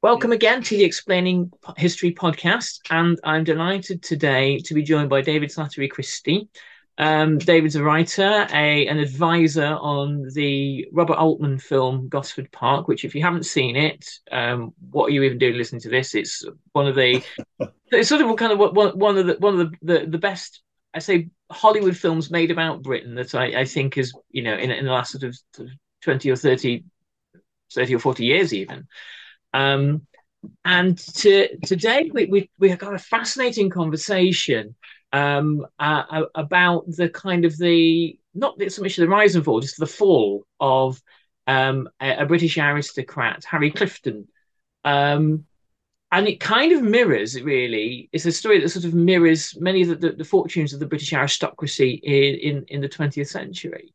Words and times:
Welcome 0.00 0.30
again 0.30 0.62
to 0.62 0.76
the 0.76 0.84
Explaining 0.84 1.50
History 1.76 2.14
podcast, 2.14 2.78
and 2.88 3.18
I'm 3.24 3.42
delighted 3.42 4.00
today 4.00 4.60
to 4.60 4.72
be 4.72 4.84
joined 4.84 5.10
by 5.10 5.22
David 5.22 5.50
Slattery 5.50 5.90
Christy. 5.90 6.48
Um, 6.98 7.38
David's 7.38 7.74
a 7.74 7.82
writer, 7.82 8.46
a 8.52 8.86
an 8.86 9.00
advisor 9.00 9.66
on 9.66 10.28
the 10.34 10.86
Robert 10.92 11.16
Altman 11.16 11.58
film 11.58 12.08
Gosford 12.08 12.52
Park. 12.52 12.86
Which, 12.86 13.04
if 13.04 13.16
you 13.16 13.22
haven't 13.22 13.44
seen 13.44 13.74
it, 13.74 14.08
um, 14.30 14.72
what 14.88 15.06
are 15.06 15.10
you 15.10 15.24
even 15.24 15.38
doing 15.38 15.56
listening 15.56 15.80
to 15.80 15.90
this? 15.90 16.14
It's 16.14 16.44
one 16.70 16.86
of 16.86 16.94
the 16.94 17.20
it's 17.90 18.08
sort 18.08 18.20
of 18.20 18.36
kind 18.36 18.52
of 18.52 18.58
one, 18.60 18.96
one 18.96 19.18
of 19.18 19.26
the 19.26 19.34
one 19.40 19.58
of 19.58 19.72
the, 19.72 19.76
the, 19.82 20.06
the 20.06 20.18
best 20.18 20.62
I 20.94 21.00
say 21.00 21.30
Hollywood 21.50 21.96
films 21.96 22.30
made 22.30 22.52
about 22.52 22.84
Britain 22.84 23.16
that 23.16 23.34
I, 23.34 23.62
I 23.62 23.64
think 23.64 23.98
is 23.98 24.12
you 24.30 24.44
know 24.44 24.54
in 24.54 24.70
in 24.70 24.84
the 24.84 24.92
last 24.92 25.10
sort 25.10 25.24
of, 25.24 25.36
sort 25.56 25.70
of 25.70 25.74
twenty 26.02 26.30
or 26.30 26.36
30, 26.36 26.84
30 27.74 27.94
or 27.96 27.98
forty 27.98 28.26
years 28.26 28.54
even. 28.54 28.86
Um, 29.58 30.06
and 30.64 30.96
to, 31.16 31.56
today 31.66 32.10
we, 32.12 32.26
we, 32.26 32.50
we 32.60 32.68
have 32.70 32.78
got 32.78 32.94
a 32.94 32.98
fascinating 32.98 33.70
conversation 33.70 34.76
um, 35.12 35.66
uh, 35.80 36.22
about 36.34 36.84
the 36.86 37.08
kind 37.08 37.44
of 37.44 37.58
the, 37.58 38.18
not 38.34 38.60
so 38.68 38.82
much 38.82 38.96
the 38.96 39.08
rise 39.08 39.34
and 39.34 39.44
fall, 39.44 39.60
just 39.60 39.78
the 39.78 39.86
fall 39.86 40.46
of 40.60 41.02
um, 41.48 41.88
a, 42.00 42.18
a, 42.18 42.26
British 42.26 42.56
aristocrat, 42.56 43.44
Harry 43.44 43.72
Clifton. 43.72 44.28
Um, 44.84 45.44
and 46.12 46.28
it 46.28 46.38
kind 46.38 46.72
of 46.72 46.82
mirrors, 46.82 47.40
really, 47.42 48.08
it's 48.12 48.26
a 48.26 48.32
story 48.32 48.60
that 48.60 48.68
sort 48.68 48.84
of 48.84 48.94
mirrors 48.94 49.58
many 49.60 49.82
of 49.82 49.88
the, 49.88 49.96
the, 49.96 50.12
the 50.12 50.24
fortunes 50.24 50.72
of 50.72 50.78
the 50.78 50.86
British 50.86 51.12
aristocracy 51.12 52.00
in, 52.04 52.34
in, 52.36 52.64
in 52.68 52.80
the 52.80 52.88
20th 52.88 53.28
century. 53.28 53.92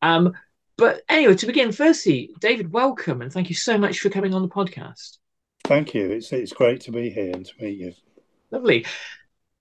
Um, 0.00 0.34
but 0.76 1.02
anyway, 1.08 1.34
to 1.34 1.46
begin, 1.46 1.72
firstly, 1.72 2.30
David, 2.40 2.72
welcome 2.72 3.22
and 3.22 3.32
thank 3.32 3.48
you 3.48 3.54
so 3.54 3.78
much 3.78 4.00
for 4.00 4.10
coming 4.10 4.34
on 4.34 4.42
the 4.42 4.48
podcast. 4.48 5.18
Thank 5.64 5.94
you. 5.94 6.10
It's 6.10 6.32
it's 6.32 6.52
great 6.52 6.80
to 6.82 6.92
be 6.92 7.10
here 7.10 7.32
and 7.32 7.46
to 7.46 7.52
meet 7.60 7.78
you. 7.78 7.92
Lovely. 8.50 8.84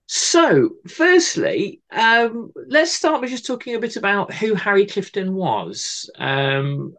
So, 0.08 0.72
firstly, 0.90 1.82
um, 1.90 2.52
let's 2.68 2.92
start 2.92 3.22
by 3.22 3.28
just 3.28 3.46
talking 3.46 3.76
a 3.76 3.80
bit 3.80 3.96
about 3.96 4.34
who 4.34 4.56
Harry 4.56 4.86
Clifton 4.86 5.34
was. 5.34 6.10
Um, 6.18 6.96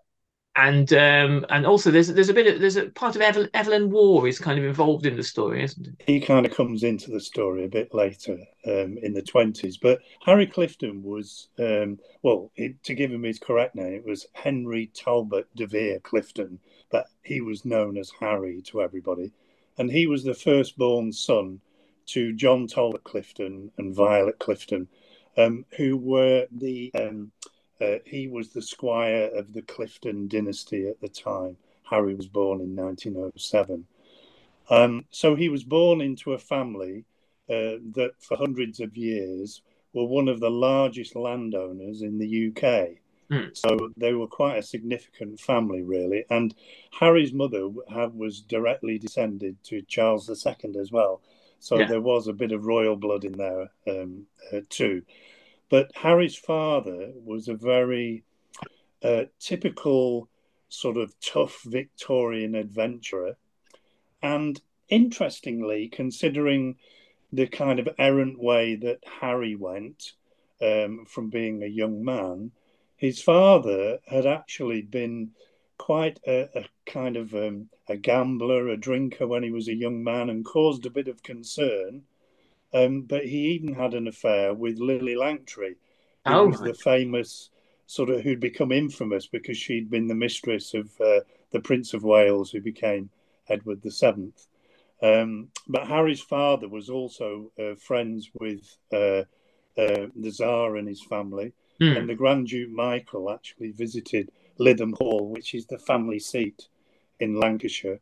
and 0.56 0.92
um, 0.92 1.46
and 1.48 1.64
also 1.66 1.90
there's 1.90 2.08
there's 2.08 2.28
a 2.28 2.34
bit 2.34 2.46
of, 2.46 2.60
there's 2.60 2.76
a 2.76 2.90
part 2.90 3.16
of 3.16 3.22
Evelyn, 3.22 3.90
Waugh 3.90 4.24
is 4.24 4.38
kind 4.38 4.58
of 4.58 4.64
involved 4.64 5.06
in 5.06 5.16
the 5.16 5.22
story, 5.22 5.62
isn't 5.62 5.86
it? 5.86 5.94
He 6.06 6.20
kind 6.20 6.44
of 6.44 6.54
comes 6.54 6.82
into 6.82 7.10
the 7.10 7.20
story 7.20 7.64
a 7.64 7.68
bit 7.68 7.94
later 7.94 8.38
um, 8.66 8.98
in 9.02 9.14
the 9.14 9.22
twenties, 9.22 9.78
but 9.78 10.00
Harry 10.24 10.46
Clifton 10.46 11.02
was 11.02 11.48
um, 11.58 11.98
well 12.22 12.50
it, 12.56 12.82
to 12.84 12.94
give 12.94 13.10
him 13.10 13.22
his 13.22 13.38
correct 13.38 13.74
name, 13.74 13.94
it 13.94 14.04
was 14.04 14.26
Henry 14.34 14.90
Talbot 14.94 15.46
de 15.56 15.66
Vere 15.66 16.00
Clifton, 16.00 16.58
but 16.90 17.06
he 17.22 17.40
was 17.40 17.64
known 17.64 17.96
as 17.96 18.12
Harry 18.20 18.60
to 18.66 18.82
everybody, 18.82 19.32
and 19.78 19.90
he 19.90 20.06
was 20.06 20.22
the 20.22 20.34
firstborn 20.34 21.12
son 21.12 21.60
to 22.04 22.34
John 22.34 22.66
Talbot 22.66 23.04
Clifton 23.04 23.70
and 23.78 23.94
Violet 23.94 24.38
Clifton, 24.38 24.86
um, 25.38 25.64
who 25.78 25.96
were 25.96 26.46
the 26.50 26.92
um, 26.94 27.32
uh, 27.82 27.98
he 28.04 28.28
was 28.28 28.50
the 28.50 28.62
squire 28.62 29.30
of 29.34 29.52
the 29.52 29.62
Clifton 29.62 30.28
dynasty 30.28 30.86
at 30.88 31.00
the 31.00 31.08
time. 31.08 31.56
Harry 31.82 32.14
was 32.14 32.28
born 32.28 32.60
in 32.60 32.76
1907. 32.76 33.86
Um, 34.70 35.04
so 35.10 35.34
he 35.34 35.48
was 35.48 35.64
born 35.64 36.00
into 36.00 36.32
a 36.32 36.38
family 36.38 37.04
uh, 37.50 37.82
that 37.94 38.12
for 38.20 38.36
hundreds 38.36 38.80
of 38.80 38.96
years 38.96 39.62
were 39.92 40.06
one 40.06 40.28
of 40.28 40.40
the 40.40 40.50
largest 40.50 41.16
landowners 41.16 42.02
in 42.02 42.18
the 42.18 42.48
UK. 42.48 42.98
Mm. 43.30 43.56
So 43.56 43.90
they 43.96 44.12
were 44.12 44.26
quite 44.26 44.58
a 44.58 44.62
significant 44.62 45.40
family, 45.40 45.82
really. 45.82 46.24
And 46.30 46.54
Harry's 46.98 47.32
mother 47.32 47.68
have, 47.92 48.14
was 48.14 48.40
directly 48.40 48.98
descended 48.98 49.56
to 49.64 49.82
Charles 49.82 50.28
II 50.28 50.78
as 50.78 50.92
well. 50.92 51.20
So 51.58 51.78
yeah. 51.78 51.86
there 51.86 52.00
was 52.00 52.28
a 52.28 52.32
bit 52.32 52.52
of 52.52 52.66
royal 52.66 52.96
blood 52.96 53.24
in 53.24 53.32
there 53.32 53.70
um, 53.88 54.26
uh, 54.52 54.60
too. 54.68 55.02
But 55.72 55.90
Harry's 55.94 56.36
father 56.36 57.14
was 57.14 57.48
a 57.48 57.54
very 57.54 58.24
uh, 59.02 59.24
typical 59.40 60.28
sort 60.68 60.98
of 60.98 61.18
tough 61.18 61.62
Victorian 61.64 62.54
adventurer. 62.54 63.38
And 64.22 64.60
interestingly, 64.90 65.88
considering 65.88 66.76
the 67.32 67.46
kind 67.46 67.78
of 67.78 67.88
errant 67.98 68.38
way 68.38 68.74
that 68.74 69.02
Harry 69.22 69.56
went 69.56 70.12
um, 70.60 71.06
from 71.06 71.30
being 71.30 71.62
a 71.62 71.74
young 71.80 72.04
man, 72.04 72.52
his 72.96 73.22
father 73.22 73.98
had 74.06 74.26
actually 74.26 74.82
been 74.82 75.30
quite 75.78 76.20
a, 76.26 76.50
a 76.54 76.64
kind 76.84 77.16
of 77.16 77.34
um, 77.34 77.70
a 77.88 77.96
gambler, 77.96 78.68
a 78.68 78.76
drinker 78.76 79.26
when 79.26 79.42
he 79.42 79.50
was 79.50 79.68
a 79.68 79.74
young 79.74 80.04
man, 80.04 80.28
and 80.28 80.44
caused 80.44 80.84
a 80.84 80.90
bit 80.90 81.08
of 81.08 81.22
concern 81.22 82.02
um, 82.74 83.02
but 83.02 83.24
he 83.24 83.50
even 83.50 83.74
had 83.74 83.94
an 83.94 84.08
affair 84.08 84.54
with 84.54 84.78
Lillie 84.78 85.16
Langtry, 85.16 85.76
who 86.26 86.34
oh. 86.34 86.46
was 86.46 86.60
the 86.60 86.74
famous 86.74 87.50
sort 87.86 88.08
of 88.10 88.22
who'd 88.22 88.40
become 88.40 88.72
infamous 88.72 89.26
because 89.26 89.58
she'd 89.58 89.90
been 89.90 90.06
the 90.06 90.14
mistress 90.14 90.72
of 90.72 90.90
uh, 91.00 91.20
the 91.50 91.60
Prince 91.60 91.92
of 91.92 92.04
Wales, 92.04 92.50
who 92.50 92.60
became 92.60 93.10
Edward 93.48 93.82
the 93.82 93.90
Seventh. 93.90 94.46
Um, 95.02 95.48
but 95.68 95.88
Harry's 95.88 96.20
father 96.20 96.68
was 96.68 96.88
also 96.88 97.50
uh, 97.58 97.74
friends 97.74 98.30
with 98.34 98.76
uh, 98.92 99.24
uh 99.76 100.06
the 100.14 100.30
Tsar 100.30 100.76
and 100.76 100.88
his 100.88 101.02
family, 101.02 101.52
mm. 101.80 101.96
and 101.96 102.08
the 102.08 102.14
Grand 102.14 102.48
Duke 102.48 102.70
Michael 102.70 103.30
actually 103.30 103.72
visited 103.72 104.30
Lytham 104.58 104.94
Hall, 104.96 105.28
which 105.28 105.54
is 105.54 105.66
the 105.66 105.78
family 105.78 106.18
seat 106.18 106.68
in 107.20 107.38
Lancashire, 107.38 108.00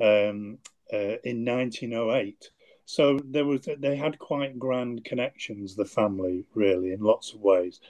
um, 0.00 0.58
uh, 0.92 1.18
in 1.24 1.44
1908. 1.44 2.50
So 2.88 3.20
there 3.22 3.44
was 3.44 3.68
they 3.78 3.96
had 3.96 4.18
quite 4.18 4.58
grand 4.58 5.04
connections, 5.04 5.76
the 5.76 5.84
family 5.84 6.46
really 6.54 6.92
in 6.92 7.00
lots 7.00 7.34
of 7.34 7.42
ways. 7.42 7.80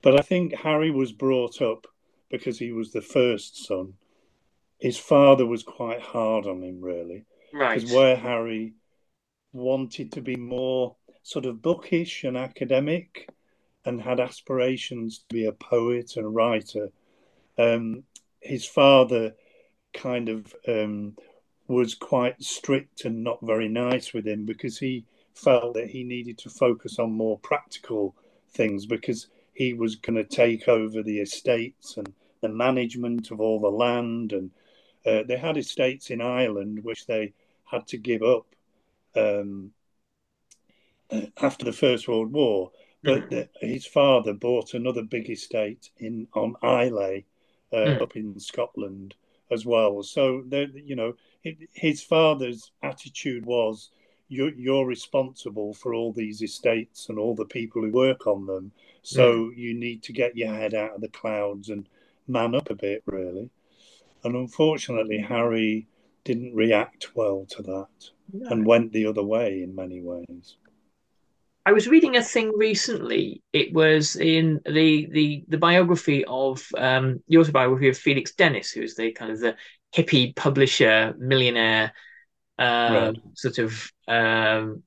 But 0.00 0.16
I 0.16 0.22
think 0.22 0.54
Harry 0.54 0.92
was 0.92 1.10
brought 1.10 1.60
up 1.60 1.88
because 2.30 2.56
he 2.56 2.70
was 2.70 2.92
the 2.92 3.02
first 3.02 3.66
son. 3.66 3.94
His 4.78 4.96
father 4.96 5.44
was 5.44 5.64
quite 5.64 6.00
hard 6.00 6.46
on 6.46 6.62
him, 6.62 6.80
really. 6.80 7.24
Right. 7.52 7.80
Because 7.80 7.92
where 7.92 8.14
Harry 8.14 8.74
wanted 9.52 10.12
to 10.12 10.20
be 10.20 10.36
more 10.36 10.94
sort 11.24 11.44
of 11.44 11.60
bookish 11.60 12.22
and 12.22 12.36
academic 12.36 13.28
and 13.84 14.00
had 14.00 14.20
aspirations 14.20 15.18
to 15.18 15.34
be 15.34 15.46
a 15.46 15.52
poet 15.52 16.12
and 16.14 16.26
a 16.26 16.28
writer, 16.28 16.92
um, 17.58 18.04
his 18.38 18.64
father 18.64 19.34
kind 19.92 20.28
of 20.28 20.54
um, 20.68 21.16
was 21.68 21.94
quite 21.94 22.42
strict 22.42 23.04
and 23.04 23.22
not 23.22 23.38
very 23.42 23.68
nice 23.68 24.14
with 24.14 24.26
him 24.26 24.46
because 24.46 24.78
he 24.78 25.04
felt 25.34 25.74
that 25.74 25.90
he 25.90 26.02
needed 26.02 26.38
to 26.38 26.50
focus 26.50 26.98
on 26.98 27.12
more 27.12 27.38
practical 27.38 28.14
things 28.50 28.86
because 28.86 29.28
he 29.52 29.74
was 29.74 29.94
going 29.94 30.16
to 30.16 30.24
take 30.24 30.66
over 30.66 31.02
the 31.02 31.20
estates 31.20 31.96
and 31.96 32.12
the 32.40 32.48
management 32.48 33.30
of 33.30 33.40
all 33.40 33.60
the 33.60 33.68
land 33.68 34.32
and 34.32 34.50
uh, 35.06 35.22
they 35.28 35.36
had 35.36 35.56
estates 35.56 36.10
in 36.10 36.20
Ireland 36.20 36.82
which 36.82 37.06
they 37.06 37.32
had 37.64 37.86
to 37.88 37.98
give 37.98 38.22
up 38.22 38.46
um, 39.14 39.72
after 41.40 41.64
the 41.64 41.72
First 41.72 42.08
World 42.08 42.32
War. 42.32 42.72
But 43.02 43.30
the, 43.30 43.48
his 43.60 43.86
father 43.86 44.32
bought 44.32 44.74
another 44.74 45.02
big 45.02 45.30
estate 45.30 45.90
in 45.98 46.26
on 46.34 46.56
Islay, 46.62 47.24
uh, 47.72 47.76
mm. 47.76 48.02
up 48.02 48.16
in 48.16 48.40
Scotland 48.40 49.14
as 49.50 49.64
well. 49.64 50.02
So 50.02 50.44
you 50.50 50.96
know, 50.96 51.14
his 51.72 52.02
father's 52.02 52.70
attitude 52.82 53.46
was, 53.46 53.90
"You're, 54.28 54.54
you're 54.54 54.86
responsible 54.86 55.74
for 55.74 55.94
all 55.94 56.12
these 56.12 56.42
estates 56.42 57.08
and 57.08 57.18
all 57.18 57.34
the 57.34 57.44
people 57.44 57.82
who 57.82 57.90
work 57.90 58.26
on 58.26 58.46
them. 58.46 58.72
So 59.02 59.46
mm. 59.46 59.56
you 59.56 59.74
need 59.74 60.02
to 60.04 60.12
get 60.12 60.36
your 60.36 60.52
head 60.52 60.74
out 60.74 60.94
of 60.94 61.00
the 61.00 61.08
clouds 61.08 61.68
and 61.68 61.88
man 62.26 62.54
up 62.54 62.70
a 62.70 62.74
bit, 62.74 63.02
really." 63.06 63.50
And 64.24 64.34
unfortunately, 64.34 65.18
Harry 65.18 65.86
didn't 66.24 66.54
react 66.54 67.14
well 67.14 67.46
to 67.50 67.62
that 67.62 68.10
no. 68.32 68.48
and 68.50 68.66
went 68.66 68.92
the 68.92 69.06
other 69.06 69.22
way 69.22 69.62
in 69.62 69.74
many 69.74 70.00
ways. 70.00 70.56
I 71.68 71.72
was 71.72 71.86
reading 71.86 72.16
a 72.16 72.22
thing 72.22 72.50
recently. 72.56 73.42
It 73.52 73.74
was 73.74 74.16
in 74.16 74.58
the 74.64 75.06
the 75.12 75.44
the 75.48 75.58
biography 75.58 76.24
of 76.24 76.66
um, 76.78 77.22
the 77.28 77.36
autobiography 77.36 77.90
of 77.90 77.98
Felix 77.98 78.32
Dennis, 78.34 78.70
who's 78.70 78.94
the 78.94 79.12
kind 79.12 79.30
of 79.30 79.38
the 79.38 79.54
hippie 79.94 80.34
publisher, 80.34 81.14
millionaire, 81.18 81.92
uh, 82.58 83.12
right. 83.12 83.20
sort 83.34 83.58
of 83.58 83.92
um, 84.08 84.82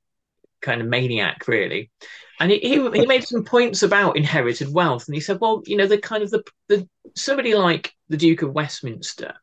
kind 0.63 0.81
of 0.81 0.87
maniac, 0.87 1.47
really. 1.47 1.91
And 2.39 2.49
he, 2.49 2.57
he, 2.57 2.89
he 2.89 3.05
made 3.05 3.25
some 3.25 3.43
points 3.43 3.83
about 3.83 4.17
inherited 4.17 4.73
wealth, 4.73 5.07
and 5.07 5.13
he 5.13 5.21
said, 5.21 5.39
well, 5.39 5.61
you 5.67 5.77
know, 5.77 5.85
the 5.85 5.99
kind 5.99 6.23
of 6.23 6.31
the 6.31 6.43
the 6.67 6.89
somebody 7.15 7.53
like 7.53 7.93
the 8.09 8.17
Duke 8.17 8.41
of 8.41 8.53
Westminster, 8.53 9.35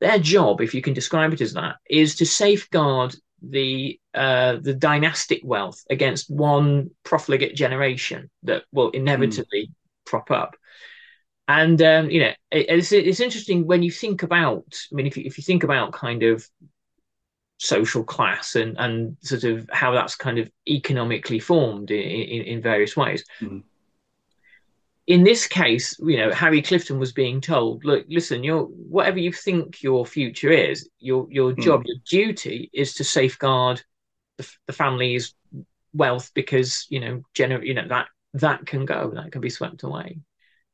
their 0.00 0.18
job, 0.18 0.60
if 0.60 0.74
you 0.74 0.82
can 0.82 0.92
describe 0.92 1.32
it 1.34 1.40
as 1.40 1.52
that, 1.52 1.76
is 1.88 2.16
to 2.16 2.26
safeguard 2.26 3.14
the 3.50 3.98
uh, 4.14 4.56
the 4.60 4.74
dynastic 4.74 5.40
wealth 5.44 5.82
against 5.90 6.30
one 6.30 6.90
profligate 7.02 7.54
generation 7.54 8.30
that 8.42 8.64
will 8.72 8.90
inevitably 8.90 9.68
mm. 9.68 9.72
prop 10.06 10.30
up. 10.30 10.56
And 11.46 11.80
um, 11.82 12.10
you 12.10 12.20
know, 12.20 12.32
it, 12.50 12.66
it's 12.68 12.92
it's 12.92 13.20
interesting 13.20 13.66
when 13.66 13.82
you 13.82 13.90
think 13.90 14.22
about. 14.22 14.64
I 14.92 14.94
mean, 14.94 15.06
if 15.06 15.16
you, 15.16 15.24
if 15.26 15.38
you 15.38 15.44
think 15.44 15.64
about 15.64 15.92
kind 15.92 16.22
of 16.22 16.46
social 17.58 18.04
class 18.04 18.56
and 18.56 18.76
and 18.78 19.16
sort 19.22 19.44
of 19.44 19.68
how 19.72 19.92
that's 19.92 20.16
kind 20.16 20.38
of 20.38 20.50
economically 20.68 21.38
formed 21.38 21.90
in 21.90 22.00
in, 22.00 22.42
in 22.42 22.62
various 22.62 22.96
ways. 22.96 23.24
Mm 23.40 23.62
in 25.06 25.22
this 25.22 25.46
case, 25.46 25.98
you 26.00 26.16
know, 26.16 26.32
Harry 26.32 26.62
Clifton 26.62 26.98
was 26.98 27.12
being 27.12 27.40
told, 27.40 27.84
look, 27.84 28.06
listen, 28.08 28.42
your 28.42 28.64
whatever 28.64 29.18
you 29.18 29.32
think 29.32 29.82
your 29.82 30.06
future 30.06 30.50
is, 30.50 30.88
your 30.98 31.26
your 31.30 31.52
mm. 31.52 31.62
job, 31.62 31.82
your 31.84 31.96
duty 32.08 32.70
is 32.72 32.94
to 32.94 33.04
safeguard 33.04 33.82
the, 34.38 34.50
the, 34.66 34.72
family's 34.72 35.34
wealth 35.92 36.30
because 36.34 36.86
you 36.88 37.00
know, 37.00 37.22
gener- 37.36 37.64
you 37.64 37.74
know 37.74 37.86
that 37.88 38.06
that 38.34 38.64
can 38.66 38.86
go, 38.86 39.12
that 39.14 39.30
can 39.30 39.42
be 39.42 39.50
swept 39.50 39.82
away. 39.82 40.18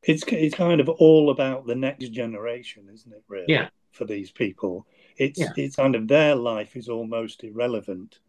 It's 0.03 0.23
it's 0.29 0.55
kind 0.55 0.81
of 0.81 0.88
all 0.88 1.31
about 1.31 1.67
the 1.67 1.75
next 1.75 2.09
generation, 2.11 2.88
isn't 2.93 3.12
it? 3.12 3.25
Really, 3.29 3.47
yeah. 3.49 3.69
For 3.91 4.05
these 4.05 4.31
people, 4.31 4.87
it's 5.17 5.41
yeah. 5.41 5.50
it's 5.56 5.75
kind 5.75 5.97
of 5.97 6.06
their 6.06 6.37
life 6.37 6.77
is 6.77 6.88
almost 6.88 7.43
irrelevant. 7.43 8.21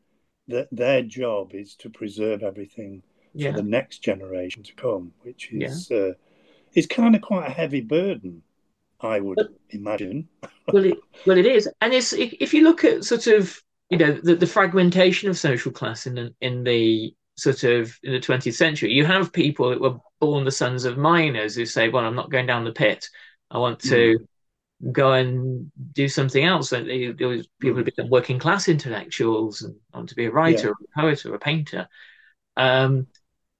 That 0.47 0.67
their 0.71 1.03
job 1.03 1.53
is 1.53 1.75
to 1.75 1.89
preserve 1.91 2.41
everything 2.41 3.03
yeah. 3.33 3.51
for 3.51 3.57
the 3.57 3.63
next 3.63 3.99
generation 3.99 4.63
to 4.63 4.73
come, 4.75 5.13
which 5.21 5.49
is 5.51 5.89
yeah. 5.89 5.97
uh, 5.97 6.11
is 6.73 6.87
kind 6.87 7.15
of 7.15 7.21
quite 7.21 7.47
a 7.47 7.53
heavy 7.53 7.81
burden, 7.81 8.43
I 8.99 9.19
would 9.19 9.35
but, 9.35 9.49
imagine. 9.69 10.27
well, 10.71 10.85
it, 10.85 10.97
well, 11.25 11.37
it 11.37 11.45
is, 11.45 11.69
and 11.81 11.93
it's 11.93 12.13
if 12.13 12.53
you 12.53 12.63
look 12.63 12.83
at 12.83 13.03
sort 13.03 13.27
of 13.27 13.61
you 13.89 13.97
know 13.97 14.13
the, 14.13 14.35
the 14.35 14.47
fragmentation 14.47 15.29
of 15.29 15.37
social 15.37 15.71
class 15.71 16.07
in 16.07 16.15
the, 16.15 16.33
in 16.41 16.63
the 16.63 17.13
sort 17.37 17.63
of 17.63 17.97
in 18.03 18.13
the 18.13 18.19
20th 18.19 18.53
century, 18.53 18.91
you 18.91 19.05
have 19.05 19.33
people 19.33 19.69
that 19.69 19.81
were 19.81 19.97
born 20.19 20.45
the 20.45 20.51
sons 20.51 20.85
of 20.85 20.97
miners 20.97 21.55
who 21.55 21.65
say, 21.65 21.89
"Well, 21.89 22.05
I'm 22.05 22.15
not 22.15 22.31
going 22.31 22.45
down 22.45 22.65
the 22.65 22.73
pit. 22.73 23.07
I 23.49 23.57
want 23.57 23.79
to." 23.81 24.19
Mm. 24.19 24.25
Go 24.91 25.13
and 25.13 25.71
do 25.93 26.07
something 26.07 26.43
else. 26.43 26.71
And 26.71 26.87
those 27.19 27.45
people 27.59 27.83
mm. 27.83 27.85
become 27.85 28.09
working 28.09 28.39
class 28.39 28.67
intellectuals 28.67 29.61
and 29.61 29.75
want 29.93 30.09
to 30.09 30.15
be 30.15 30.25
a 30.25 30.31
writer, 30.31 30.69
yeah. 30.69 30.69
or 30.69 30.71
a 30.71 31.01
poet, 31.01 31.23
or 31.23 31.35
a 31.35 31.39
painter. 31.39 31.87
Um, 32.57 33.05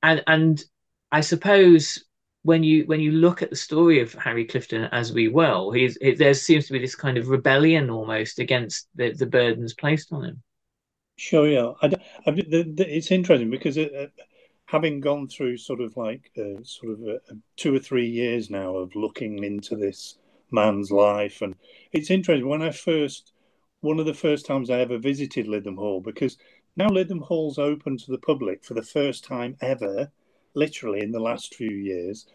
and 0.04 0.24
and 0.28 0.64
I 1.12 1.22
suppose 1.22 2.04
when 2.44 2.64
you 2.64 2.86
when 2.86 3.00
you 3.00 3.12
look 3.12 3.42
at 3.42 3.50
the 3.50 3.56
story 3.56 4.00
of 4.00 4.14
Harry 4.14 4.46
Clifton 4.46 4.86
as 4.86 5.14
we 5.14 5.28
will, 5.28 5.72
he's 5.72 5.98
he, 6.02 6.16
there 6.16 6.34
seems 6.34 6.68
to 6.68 6.74
be 6.74 6.80
this 6.80 6.96
kind 6.96 7.18
of 7.18 7.30
rebellion 7.30 7.90
almost 7.90 8.40
against 8.40 8.88
the, 8.96 9.12
the 9.12 9.26
burdens 9.26 9.74
placed 9.74 10.12
on 10.12 10.24
him. 10.24 10.44
Sure, 11.18 11.48
yeah. 11.48 11.74
I, 11.82 11.88
I, 12.26 12.32
the, 12.32 12.74
the, 12.76 12.86
it's 12.98 13.12
interesting 13.12 13.52
because 13.52 13.78
it, 13.78 13.94
uh, 13.94 14.08
having 14.66 15.02
gone 15.02 15.28
through 15.28 15.58
sort 15.58 15.82
of 15.82 15.96
like 15.96 16.32
uh, 16.38 16.64
sort 16.64 16.94
of 16.94 17.08
uh, 17.08 17.36
two 17.58 17.76
or 17.76 17.80
three 17.80 18.08
years 18.08 18.50
now 18.50 18.76
of 18.78 18.96
looking 18.96 19.44
into 19.44 19.76
this 19.76 20.18
man's 20.50 20.90
life, 20.90 21.42
and 21.42 21.56
it's 21.92 22.10
interesting 22.10 22.48
when 22.48 22.64
I 22.64 22.72
first 22.72 23.34
one 23.82 24.00
of 24.00 24.06
the 24.06 24.14
first 24.14 24.46
times 24.46 24.70
I 24.70 24.80
ever 24.80 24.98
visited 24.98 25.48
Lytham 25.48 25.78
Hall 25.78 26.02
because 26.02 26.38
now 26.76 26.90
Lytham 26.90 27.24
Hall's 27.24 27.60
open 27.60 27.98
to 27.98 28.12
the 28.12 28.18
public 28.18 28.64
for 28.64 28.74
the 28.74 28.82
first 28.82 29.24
time 29.24 29.58
ever, 29.62 30.12
literally 30.54 31.02
in 31.02 31.12
the 31.12 31.20
last 31.20 31.54
few 31.56 31.72
years. 31.72 32.26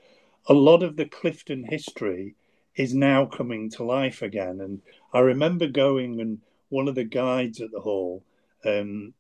A 0.46 0.54
lot 0.54 0.82
of 0.82 0.96
the 0.96 1.06
Clifton 1.06 1.64
history 1.64 2.34
is 2.76 2.94
now 2.94 3.24
coming 3.26 3.70
to 3.70 3.84
life 3.84 4.22
again. 4.22 4.60
And 4.60 4.82
I 5.12 5.20
remember 5.20 5.66
going 5.66 6.20
and 6.20 6.40
one 6.68 6.88
of 6.88 6.94
the 6.94 7.04
guides 7.04 7.60
at 7.60 7.70
the 7.72 7.80
hall 7.80 8.22
um, 8.64 9.14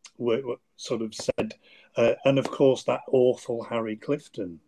sort 0.76 1.02
of 1.02 1.14
said, 1.14 1.54
uh, 1.96 2.14
and 2.24 2.38
of 2.38 2.50
course 2.50 2.84
that 2.84 3.00
awful 3.10 3.64
Harry 3.64 3.96
Clifton. 3.96 4.60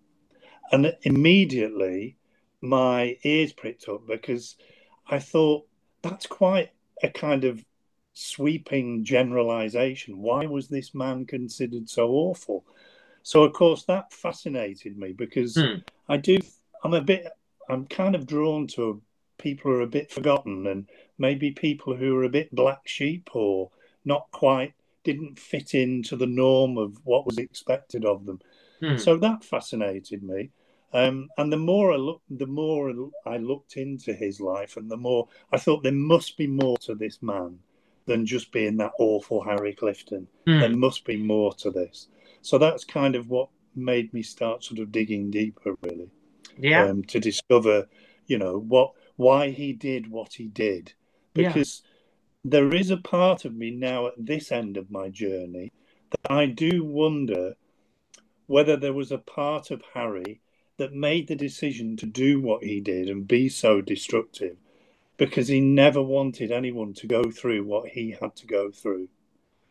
And 0.72 0.94
immediately 1.02 2.16
my 2.60 3.16
ears 3.24 3.52
pricked 3.52 3.88
up 3.88 4.06
because 4.06 4.56
I 5.06 5.18
thought 5.18 5.66
that's 6.02 6.26
quite 6.26 6.70
a 7.02 7.08
kind 7.08 7.44
of 7.44 7.64
sweeping 8.18 9.04
generalization. 9.04 10.18
Why 10.18 10.46
was 10.46 10.68
this 10.68 10.94
man 10.94 11.24
considered 11.24 11.88
so 11.88 12.10
awful? 12.10 12.64
So, 13.22 13.44
of 13.44 13.52
course, 13.52 13.84
that 13.84 14.12
fascinated 14.12 14.98
me 14.98 15.12
because 15.12 15.54
hmm. 15.54 15.80
I 16.08 16.16
do, 16.16 16.38
I'm 16.82 16.94
a 16.94 17.00
bit, 17.00 17.28
I'm 17.68 17.86
kind 17.86 18.16
of 18.16 18.26
drawn 18.26 18.66
to 18.68 19.00
people 19.38 19.70
who 19.70 19.78
are 19.78 19.82
a 19.82 19.86
bit 19.86 20.10
forgotten 20.10 20.66
and 20.66 20.88
maybe 21.18 21.52
people 21.52 21.94
who 21.94 22.16
are 22.16 22.24
a 22.24 22.28
bit 22.28 22.52
black 22.52 22.80
sheep 22.86 23.30
or 23.34 23.70
not 24.04 24.26
quite 24.32 24.74
didn't 25.04 25.38
fit 25.38 25.74
into 25.74 26.16
the 26.16 26.26
norm 26.26 26.76
of 26.76 26.98
what 27.04 27.24
was 27.24 27.38
expected 27.38 28.04
of 28.04 28.26
them. 28.26 28.40
Hmm. 28.80 28.96
So 28.96 29.16
that 29.18 29.44
fascinated 29.44 30.24
me. 30.24 30.50
Um, 30.92 31.28
and 31.36 31.52
the 31.52 31.58
more 31.58 31.92
I 31.92 31.96
look, 31.96 32.22
the 32.30 32.46
more 32.46 32.92
I 33.26 33.36
looked 33.36 33.76
into 33.76 34.14
his 34.14 34.40
life, 34.40 34.76
and 34.76 34.90
the 34.90 34.96
more 34.96 35.28
I 35.52 35.58
thought 35.58 35.82
there 35.82 35.92
must 35.92 36.36
be 36.36 36.46
more 36.46 36.78
to 36.78 36.94
this 36.94 37.22
man 37.22 37.58
than 38.08 38.26
just 38.26 38.50
being 38.50 38.78
that 38.78 38.92
awful 38.98 39.42
Harry 39.44 39.74
Clifton. 39.74 40.26
Mm. 40.46 40.60
There 40.60 40.76
must 40.76 41.04
be 41.04 41.16
more 41.16 41.52
to 41.54 41.70
this. 41.70 42.08
So 42.42 42.58
that's 42.58 42.84
kind 42.84 43.14
of 43.14 43.28
what 43.28 43.50
made 43.76 44.12
me 44.12 44.22
start 44.22 44.64
sort 44.64 44.80
of 44.80 44.90
digging 44.90 45.30
deeper, 45.30 45.76
really. 45.82 46.10
Yeah. 46.58 46.86
Um, 46.86 47.04
to 47.04 47.20
discover, 47.20 47.86
you 48.26 48.38
know, 48.38 48.58
what 48.58 48.92
why 49.16 49.50
he 49.50 49.72
did 49.72 50.10
what 50.10 50.32
he 50.32 50.48
did, 50.48 50.92
because 51.34 51.82
yeah. 51.84 52.50
there 52.52 52.74
is 52.74 52.90
a 52.90 52.96
part 52.96 53.44
of 53.44 53.54
me 53.54 53.70
now 53.70 54.06
at 54.06 54.14
this 54.16 54.50
end 54.50 54.76
of 54.76 54.90
my 54.90 55.08
journey 55.08 55.70
that 56.10 56.32
I 56.32 56.46
do 56.46 56.84
wonder 56.84 57.54
whether 58.46 58.76
there 58.76 58.94
was 58.94 59.12
a 59.12 59.18
part 59.18 59.70
of 59.70 59.82
Harry 59.94 60.40
that 60.78 60.94
made 60.94 61.28
the 61.28 61.36
decision 61.36 61.96
to 61.96 62.06
do 62.06 62.40
what 62.40 62.64
he 62.64 62.80
did 62.80 63.10
and 63.10 63.28
be 63.28 63.48
so 63.48 63.80
destructive 63.80 64.56
because 65.18 65.48
he 65.48 65.60
never 65.60 66.02
wanted 66.02 66.50
anyone 66.50 66.94
to 66.94 67.06
go 67.06 67.30
through 67.30 67.64
what 67.64 67.88
he 67.88 68.16
had 68.18 68.34
to 68.36 68.46
go 68.46 68.70
through 68.70 69.08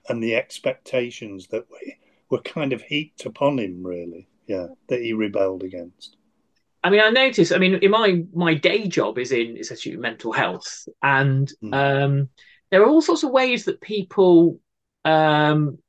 and 0.10 0.22
the 0.22 0.36
expectations 0.36 1.48
that 1.48 1.66
were, 1.70 1.94
were 2.30 2.42
kind 2.42 2.74
of 2.74 2.82
heaped 2.82 3.26
upon 3.26 3.60
him, 3.60 3.86
really. 3.86 4.28
Yeah, 4.46 4.68
that 4.88 5.02
he 5.02 5.12
rebelled 5.12 5.64
against. 5.64 6.16
I 6.84 6.90
mean, 6.90 7.02
I 7.02 7.10
notice. 7.10 7.52
I 7.52 7.58
mean, 7.58 7.76
in 7.76 7.92
my 7.92 8.24
my 8.34 8.54
day 8.54 8.88
job 8.88 9.18
is 9.18 9.34
in 9.34 9.58
essentially 9.58 9.98
mental 9.98 10.32
health, 10.32 10.88
and 11.02 11.52
mm. 11.62 11.74
um, 11.74 12.30
there 12.72 12.82
are 12.82 12.88
all 12.88 13.02
sorts 13.02 13.24
of 13.24 13.32
ways 13.32 13.66
that 13.66 13.82
people 13.82 14.60
um, 15.04 15.80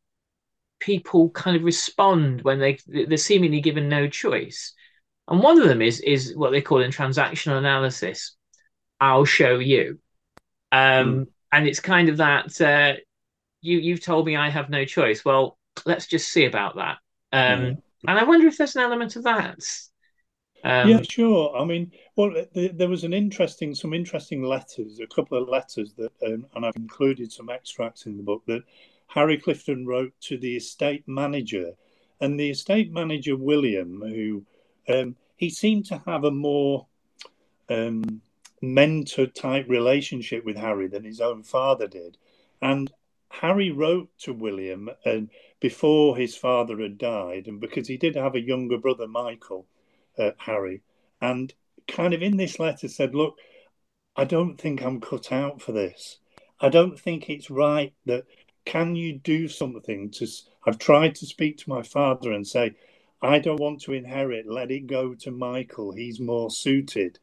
people 0.80 1.30
kind 1.30 1.56
of 1.56 1.62
respond 1.62 2.42
when 2.42 2.58
they 2.58 2.78
they're 2.86 3.16
seemingly 3.16 3.60
given 3.60 3.88
no 3.88 4.08
choice. 4.08 4.74
And 5.28 5.40
one 5.40 5.60
of 5.60 5.68
them 5.68 5.82
is 5.82 6.00
is 6.00 6.34
what 6.36 6.50
they 6.50 6.62
call 6.62 6.80
in 6.80 6.90
transactional 6.90 7.58
analysis. 7.58 8.36
I'll 9.00 9.24
show 9.24 9.58
you, 9.58 9.98
um, 10.72 10.80
mm. 10.80 11.26
and 11.52 11.66
it's 11.66 11.80
kind 11.80 12.08
of 12.08 12.16
that 12.18 12.60
uh, 12.60 12.94
you 13.60 13.78
you've 13.78 14.02
told 14.02 14.26
me 14.26 14.36
I 14.36 14.50
have 14.50 14.70
no 14.70 14.84
choice. 14.84 15.24
Well, 15.24 15.58
let's 15.86 16.06
just 16.06 16.32
see 16.32 16.44
about 16.44 16.76
that. 16.76 16.98
Um, 17.32 17.60
mm. 17.60 17.82
And 18.06 18.18
I 18.18 18.24
wonder 18.24 18.46
if 18.46 18.56
there's 18.56 18.76
an 18.76 18.82
element 18.82 19.16
of 19.16 19.24
that. 19.24 19.64
Um, 20.64 20.88
yeah, 20.88 21.02
sure. 21.02 21.56
I 21.56 21.64
mean, 21.64 21.92
well, 22.16 22.32
the, 22.52 22.68
there 22.68 22.88
was 22.88 23.04
an 23.04 23.12
interesting, 23.12 23.74
some 23.74 23.94
interesting 23.94 24.42
letters, 24.42 25.00
a 25.00 25.06
couple 25.06 25.40
of 25.40 25.48
letters 25.48 25.94
that, 25.94 26.12
um, 26.26 26.46
and 26.54 26.66
I've 26.66 26.76
included 26.76 27.32
some 27.32 27.48
extracts 27.48 28.06
in 28.06 28.16
the 28.16 28.22
book 28.22 28.42
that 28.46 28.62
Harry 29.08 29.38
Clifton 29.38 29.86
wrote 29.86 30.12
to 30.22 30.36
the 30.36 30.56
estate 30.56 31.04
manager, 31.06 31.72
and 32.20 32.38
the 32.38 32.50
estate 32.50 32.92
manager 32.92 33.36
William, 33.36 34.00
who 34.00 34.44
um, 34.92 35.16
he 35.36 35.48
seemed 35.48 35.86
to 35.86 36.02
have 36.06 36.24
a 36.24 36.30
more 36.30 36.86
um, 37.68 38.20
mentor 38.62 39.26
type 39.26 39.66
relationship 39.68 40.44
with 40.44 40.56
Harry 40.56 40.88
than 40.88 41.04
his 41.04 41.20
own 41.20 41.42
father 41.42 41.86
did, 41.86 42.18
and 42.62 42.92
Harry 43.30 43.70
wrote 43.70 44.10
to 44.20 44.32
William 44.32 44.90
and 45.04 45.30
before 45.60 46.16
his 46.16 46.36
father 46.36 46.80
had 46.80 46.98
died, 46.98 47.46
and 47.46 47.60
because 47.60 47.88
he 47.88 47.96
did 47.96 48.16
have 48.16 48.34
a 48.34 48.40
younger 48.40 48.78
brother, 48.78 49.06
Michael, 49.06 49.66
uh, 50.18 50.32
Harry, 50.38 50.82
and 51.20 51.54
kind 51.86 52.14
of 52.14 52.22
in 52.22 52.36
this 52.36 52.58
letter 52.58 52.88
said, 52.88 53.14
Look, 53.14 53.36
I 54.16 54.24
don't 54.24 54.56
think 54.58 54.82
I'm 54.82 55.00
cut 55.00 55.32
out 55.32 55.62
for 55.62 55.72
this. 55.72 56.18
I 56.60 56.68
don't 56.68 56.98
think 56.98 57.30
it's 57.30 57.50
right 57.50 57.94
that 58.06 58.24
can 58.64 58.96
you 58.96 59.14
do 59.14 59.48
something 59.48 60.10
to 60.12 60.26
I've 60.66 60.78
tried 60.78 61.14
to 61.16 61.26
speak 61.26 61.58
to 61.58 61.70
my 61.70 61.82
father 61.82 62.32
and 62.32 62.46
say, 62.46 62.74
I 63.22 63.38
don't 63.38 63.60
want 63.60 63.80
to 63.82 63.94
inherit, 63.94 64.46
let 64.46 64.70
it 64.70 64.86
go 64.86 65.14
to 65.14 65.30
Michael, 65.30 65.92
he's 65.92 66.20
more 66.20 66.50
suited. 66.50 67.18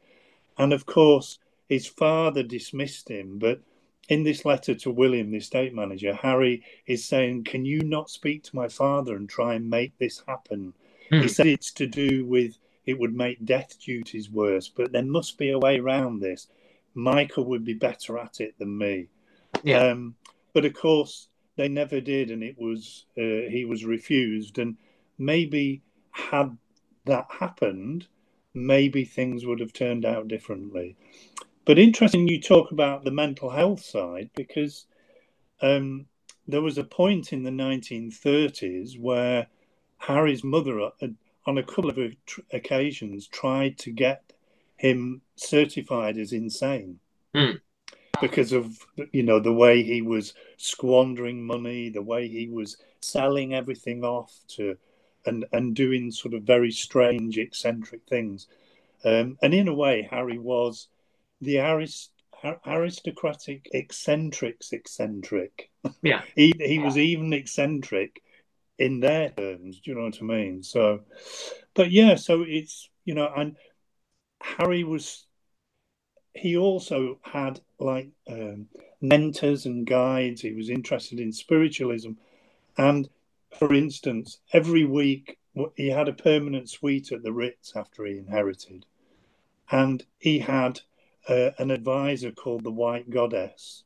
And 0.58 0.74
of 0.74 0.86
course, 0.86 1.40
his 1.68 1.88
father 1.88 2.44
dismissed 2.44 3.10
him, 3.10 3.40
but 3.40 3.62
in 4.08 4.24
this 4.24 4.46
letter 4.46 4.76
to 4.76 4.92
William, 4.92 5.32
the 5.32 5.38
estate 5.38 5.74
manager, 5.74 6.14
Harry 6.14 6.64
is 6.86 7.06
saying, 7.06 7.44
Can 7.44 7.66
you 7.66 7.82
not 7.82 8.10
speak 8.10 8.44
to 8.44 8.56
my 8.56 8.68
father 8.68 9.16
and 9.16 9.28
try 9.28 9.56
and 9.56 9.70
make 9.70 9.98
this 9.98 10.22
happen? 10.28 10.74
Mm. 11.12 11.24
He 11.24 11.28
said 11.28 11.48
it's 11.48 11.72
to 11.74 11.88
do 11.88 12.26
with 12.26 12.58
it 12.86 13.00
would 13.00 13.16
make 13.16 13.44
death 13.46 13.80
duties 13.80 14.30
worse, 14.30 14.70
but 14.70 14.92
there 14.92 15.04
must 15.04 15.38
be 15.38 15.50
a 15.50 15.60
way 15.60 15.80
around 15.80 16.20
this. 16.20 16.48
Michael 16.94 17.46
would 17.46 17.66
be 17.66 17.74
better 17.74 18.18
at 18.18 18.40
it 18.40 18.58
than 18.60 18.78
me. 18.78 19.08
Yeah. 19.64 19.88
Um, 19.88 20.16
but 20.54 20.66
of 20.66 20.74
course, 20.74 21.28
they 21.56 21.68
never 21.68 22.00
did, 22.00 22.32
and 22.32 22.44
it 22.44 22.58
was 22.60 23.06
uh, 23.18 23.50
he 23.50 23.66
was 23.68 23.86
refused. 23.86 24.60
And 24.60 24.78
maybe 25.18 25.82
had 26.12 26.58
that 27.06 27.28
happened, 27.30 28.08
maybe 28.56 29.04
things 29.04 29.46
would 29.46 29.60
have 29.60 29.74
turned 29.74 30.06
out 30.06 30.28
differently. 30.28 30.96
But 31.66 31.80
interesting, 31.80 32.28
you 32.28 32.40
talk 32.40 32.72
about 32.72 33.04
the 33.04 33.12
mental 33.12 33.50
health 33.50 33.84
side 33.84 34.30
because 34.36 34.86
um, 35.62 36.06
there 36.48 36.62
was 36.62 36.78
a 36.78 36.84
point 36.84 37.34
in 37.34 37.44
the 37.44 37.50
1930s 37.50 39.00
where 39.00 39.48
Harry's 39.98 40.44
mother 40.44 40.92
had 41.00 41.16
on 41.46 41.58
a 41.58 41.64
couple 41.64 41.90
of 41.90 42.00
occasions 42.52 43.28
tried 43.28 43.78
to 43.78 43.92
get 43.92 44.34
him 44.78 45.22
certified 45.36 46.18
as 46.18 46.34
insane 46.34 47.00
mm. 47.34 47.60
because 48.20 48.52
of 48.52 48.78
you 49.12 49.24
know 49.24 49.40
the 49.40 49.54
way 49.54 49.84
he 49.84 50.02
was 50.02 50.34
squandering 50.58 51.42
money 51.42 51.90
the 51.90 52.02
way 52.02 52.28
he 52.28 52.48
was 52.48 52.78
selling 53.00 53.54
everything 53.54 54.04
off 54.04 54.34
to 54.48 54.76
and 55.26 55.46
and 55.52 55.76
doing 55.76 56.12
sort 56.12 56.34
of 56.34 56.44
very 56.44 56.72
strange 56.72 57.38
eccentric 57.38 58.02
things 58.08 58.48
um, 59.04 59.38
and 59.42 59.54
in 59.54 59.68
a 59.68 59.74
way 59.74 60.08
harry 60.10 60.38
was 60.38 60.88
the 61.42 61.60
arist- 61.60 62.12
aristocratic 62.66 63.68
eccentrics 63.74 64.72
eccentric 64.72 65.70
yeah 66.02 66.22
he, 66.36 66.54
he 66.60 66.80
was 66.80 66.98
even 66.98 67.34
eccentric 67.34 68.22
in 68.78 69.00
their 69.00 69.30
terms. 69.30 69.80
Do 69.80 69.92
you 69.92 69.96
know 69.96 70.06
what 70.06 70.22
I 70.22 70.26
mean? 70.26 70.64
So, 70.64 71.02
but 71.74 71.92
yeah, 71.92 72.16
so 72.16 72.44
it's 72.48 72.90
you 73.04 73.14
know, 73.14 73.32
and 73.36 73.56
Harry 74.42 74.84
was. 74.84 75.26
He 76.34 76.58
also 76.58 77.20
had 77.22 77.62
like 77.80 78.10
um, 78.28 78.68
mentors 79.02 79.66
and 79.66 79.88
guides. 79.88 80.42
He 80.42 80.52
was 80.52 80.70
interested 80.70 81.20
in 81.20 81.32
spiritualism, 81.32 82.12
and 82.78 83.10
for 83.58 83.74
instance, 83.74 84.40
every 84.54 84.86
week 84.86 85.38
he 85.76 85.90
had 85.90 86.08
a 86.08 86.14
permanent 86.14 86.70
suite 86.70 87.12
at 87.12 87.24
the 87.24 87.34
Ritz 87.34 87.74
after 87.76 88.06
he 88.06 88.18
inherited, 88.18 88.86
and 89.72 90.06
he 90.20 90.40
had 90.40 90.82
uh, 91.28 91.52
an 91.58 91.72
advisor 91.72 92.32
called 92.32 92.64
the 92.64 92.72
White 92.72 93.10
Goddess. 93.10 93.84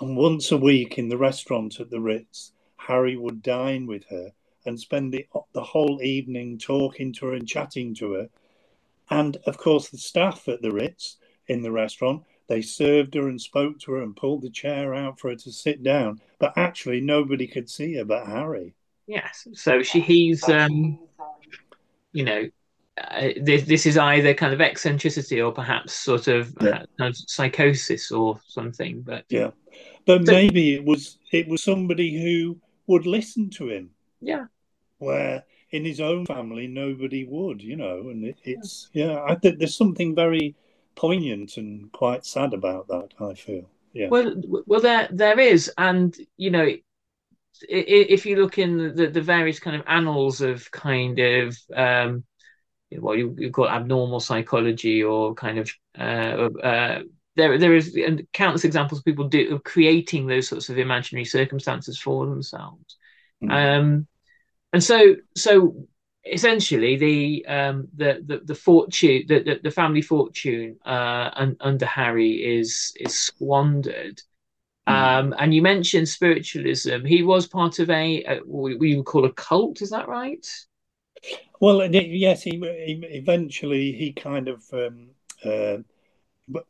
And 0.00 0.16
once 0.16 0.50
a 0.50 0.56
week 0.56 0.98
in 0.98 1.08
the 1.08 1.18
restaurant 1.18 1.80
at 1.80 1.90
the 1.90 2.00
Ritz, 2.00 2.52
Harry 2.76 3.16
would 3.16 3.42
dine 3.42 3.86
with 3.86 4.04
her 4.10 4.32
and 4.64 4.80
spend 4.80 5.12
the, 5.12 5.26
the 5.52 5.62
whole 5.62 6.02
evening 6.02 6.58
talking 6.58 7.12
to 7.14 7.26
her 7.26 7.34
and 7.34 7.46
chatting 7.46 7.94
to 7.94 8.12
her. 8.12 8.28
And 9.10 9.36
of 9.46 9.58
course, 9.58 9.88
the 9.88 9.98
staff 9.98 10.48
at 10.48 10.62
the 10.62 10.72
Ritz 10.72 11.16
in 11.46 11.62
the 11.62 11.72
restaurant, 11.72 12.24
they 12.46 12.62
served 12.62 13.14
her 13.14 13.28
and 13.28 13.40
spoke 13.40 13.78
to 13.80 13.92
her 13.92 14.02
and 14.02 14.16
pulled 14.16 14.42
the 14.42 14.50
chair 14.50 14.94
out 14.94 15.18
for 15.18 15.30
her 15.30 15.36
to 15.36 15.52
sit 15.52 15.82
down. 15.82 16.20
But 16.38 16.54
actually, 16.56 17.00
nobody 17.00 17.46
could 17.46 17.70
see 17.70 17.94
her 17.94 18.04
but 18.04 18.26
Harry. 18.26 18.74
Yes. 19.06 19.46
So 19.52 19.82
she, 19.82 20.00
he's, 20.00 20.48
um, 20.48 20.98
you 22.12 22.24
know, 22.24 22.48
uh, 22.96 23.28
this, 23.40 23.64
this 23.64 23.86
is 23.86 23.98
either 23.98 24.34
kind 24.34 24.52
of 24.52 24.60
eccentricity 24.60 25.40
or 25.40 25.52
perhaps 25.52 25.94
sort 25.94 26.28
of, 26.28 26.54
yeah. 26.60 26.68
uh, 26.68 26.86
kind 26.98 27.10
of 27.10 27.16
psychosis 27.16 28.12
or 28.12 28.38
something. 28.46 29.02
But 29.02 29.24
yeah, 29.28 29.50
but 30.06 30.26
so, 30.26 30.32
maybe 30.32 30.74
it 30.74 30.84
was 30.84 31.18
it 31.32 31.48
was 31.48 31.62
somebody 31.62 32.22
who 32.22 32.58
would 32.86 33.06
listen 33.06 33.50
to 33.50 33.68
him. 33.68 33.90
Yeah. 34.20 34.46
Where 34.98 35.44
in 35.70 35.84
his 35.84 36.00
own 36.00 36.24
family 36.24 36.66
nobody 36.68 37.24
would, 37.24 37.60
you 37.62 37.76
know, 37.76 38.10
and 38.10 38.24
it, 38.24 38.36
it's 38.44 38.88
yeah. 38.92 39.24
I 39.26 39.34
think 39.34 39.58
there's 39.58 39.76
something 39.76 40.14
very 40.14 40.54
poignant 40.96 41.56
and 41.56 41.90
quite 41.92 42.24
sad 42.24 42.54
about 42.54 42.88
that. 42.88 43.10
I 43.20 43.34
feel. 43.34 43.68
Yeah. 43.92 44.08
Well, 44.08 44.34
well, 44.66 44.80
there 44.80 45.08
there 45.10 45.38
is, 45.38 45.70
and 45.78 46.16
you 46.36 46.50
know, 46.50 46.68
if 47.68 48.26
you 48.26 48.36
look 48.36 48.58
in 48.58 48.94
the, 48.94 49.06
the 49.06 49.20
various 49.20 49.60
kind 49.60 49.76
of 49.76 49.82
annals 49.86 50.40
of 50.40 50.70
kind 50.70 51.18
of 51.18 51.56
um, 51.74 52.24
what 52.90 53.18
you, 53.18 53.34
you 53.38 53.50
call 53.50 53.68
abnormal 53.68 54.20
psychology 54.20 55.02
or 55.02 55.34
kind 55.34 55.58
of 55.58 55.70
uh, 55.98 56.48
uh, 56.62 57.02
there 57.36 57.58
there 57.58 57.74
is 57.74 57.98
countless 58.32 58.64
examples 58.64 59.00
of 59.00 59.04
people 59.04 59.28
do 59.28 59.54
of 59.54 59.64
creating 59.64 60.26
those 60.26 60.48
sorts 60.48 60.68
of 60.68 60.78
imaginary 60.78 61.24
circumstances 61.24 61.98
for 61.98 62.26
themselves. 62.26 62.96
Mm. 63.42 63.78
Um, 63.78 64.06
and 64.72 64.82
so 64.82 65.16
so 65.36 65.86
essentially 66.26 66.96
the 66.96 67.46
um, 67.46 67.88
the, 67.94 68.22
the 68.26 68.38
the 68.44 68.54
fortune 68.54 69.24
the, 69.28 69.60
the, 69.62 69.70
family 69.70 70.02
fortune 70.02 70.76
uh, 70.86 71.30
un, 71.34 71.56
under 71.60 71.86
Harry 71.86 72.58
is 72.58 72.92
is 72.98 73.18
squandered. 73.18 74.22
Mm. 74.88 74.92
Um, 74.92 75.34
and 75.38 75.54
you 75.54 75.62
mentioned 75.62 76.08
spiritualism. 76.08 77.04
He 77.04 77.22
was 77.22 77.46
part 77.46 77.78
of 77.78 77.90
a, 77.90 78.24
a 78.24 78.36
what 78.44 78.78
we 78.78 78.96
would 78.96 79.06
call 79.06 79.24
a 79.24 79.32
cult. 79.32 79.82
Is 79.82 79.90
that 79.90 80.08
right? 80.08 80.46
Well, 81.60 81.90
yes. 81.90 82.42
He, 82.42 82.50
he 82.50 83.00
eventually 83.10 83.92
he 83.92 84.12
kind 84.12 84.48
of 84.48 84.62
um, 84.72 85.08
uh, 85.44 85.78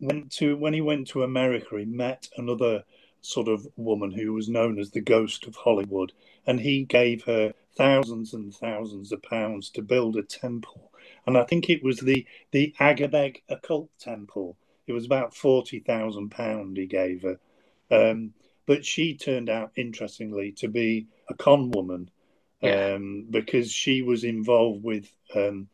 went 0.01 0.31
to 0.33 0.57
when 0.57 0.75
he 0.75 0.81
went 0.81 1.09
to 1.09 1.23
America, 1.23 1.79
he 1.79 1.85
met 1.85 2.29
another 2.37 2.85
sort 3.21 3.49
of 3.49 3.67
woman 3.77 4.11
who 4.11 4.33
was 4.33 4.49
known 4.49 4.79
as 4.79 4.91
the 4.91 5.01
Ghost 5.01 5.47
of 5.47 5.57
Hollywood, 5.57 6.13
and 6.47 6.61
he 6.61 6.85
gave 6.85 7.25
her 7.25 7.55
thousands 7.77 8.35
and 8.35 8.55
thousands 8.55 9.13
of 9.13 9.23
pounds 9.23 9.71
to 9.71 9.83
build 9.83 10.17
a 10.17 10.23
temple. 10.23 10.93
And 11.27 11.37
I 11.37 11.45
think 11.45 11.69
it 11.69 11.83
was 11.83 11.99
the 12.01 12.27
the 12.51 12.75
Agabeg 12.79 13.43
occult 13.49 13.91
temple. 13.99 14.57
It 14.87 14.93
was 14.93 15.07
about 15.07 15.35
forty 15.35 15.81
thousand 15.81 16.31
pound 16.31 16.77
he 16.77 16.87
gave 16.87 17.23
her, 17.23 17.39
um, 17.91 18.35
but 18.67 18.85
she 18.85 19.15
turned 19.15 19.49
out, 19.49 19.73
interestingly, 19.77 20.53
to 20.53 20.69
be 20.69 21.07
a 21.29 21.35
con 21.35 21.71
woman 21.71 22.11
yeah. 22.61 22.95
um, 22.95 23.27
because 23.31 23.71
she 23.71 24.03
was 24.03 24.25
involved 24.25 24.83
with 24.85 25.11
um, 25.35 25.69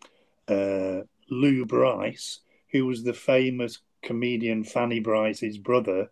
uh, 0.49 1.01
Lou 1.29 1.65
Brice, 1.67 2.41
who 2.71 2.87
was 2.87 3.03
the 3.03 3.15
famous 3.15 3.79
comedian 4.03 4.65
Fanny 4.65 5.01
Brice's 5.01 5.59
brother, 5.59 6.11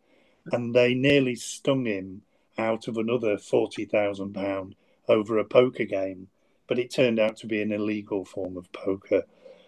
and 0.52 0.75
they 0.75 0.95
nearly 0.95 1.35
stung 1.35 1.87
him 1.87 2.23
out 2.57 2.88
of 2.88 2.97
another 2.97 3.38
forty 3.38 3.85
thousand 3.85 4.35
pound 4.35 4.75
over 5.09 5.38
a 5.38 5.45
poker 5.45 5.85
game. 5.85 6.29
But 6.67 6.79
it 6.79 6.93
turned 6.93 7.19
out 7.19 7.37
to 7.38 7.47
be 7.47 7.62
an 7.62 7.73
illegal 7.73 8.25
form 8.25 8.57
of 8.57 8.71
poker. 8.73 9.23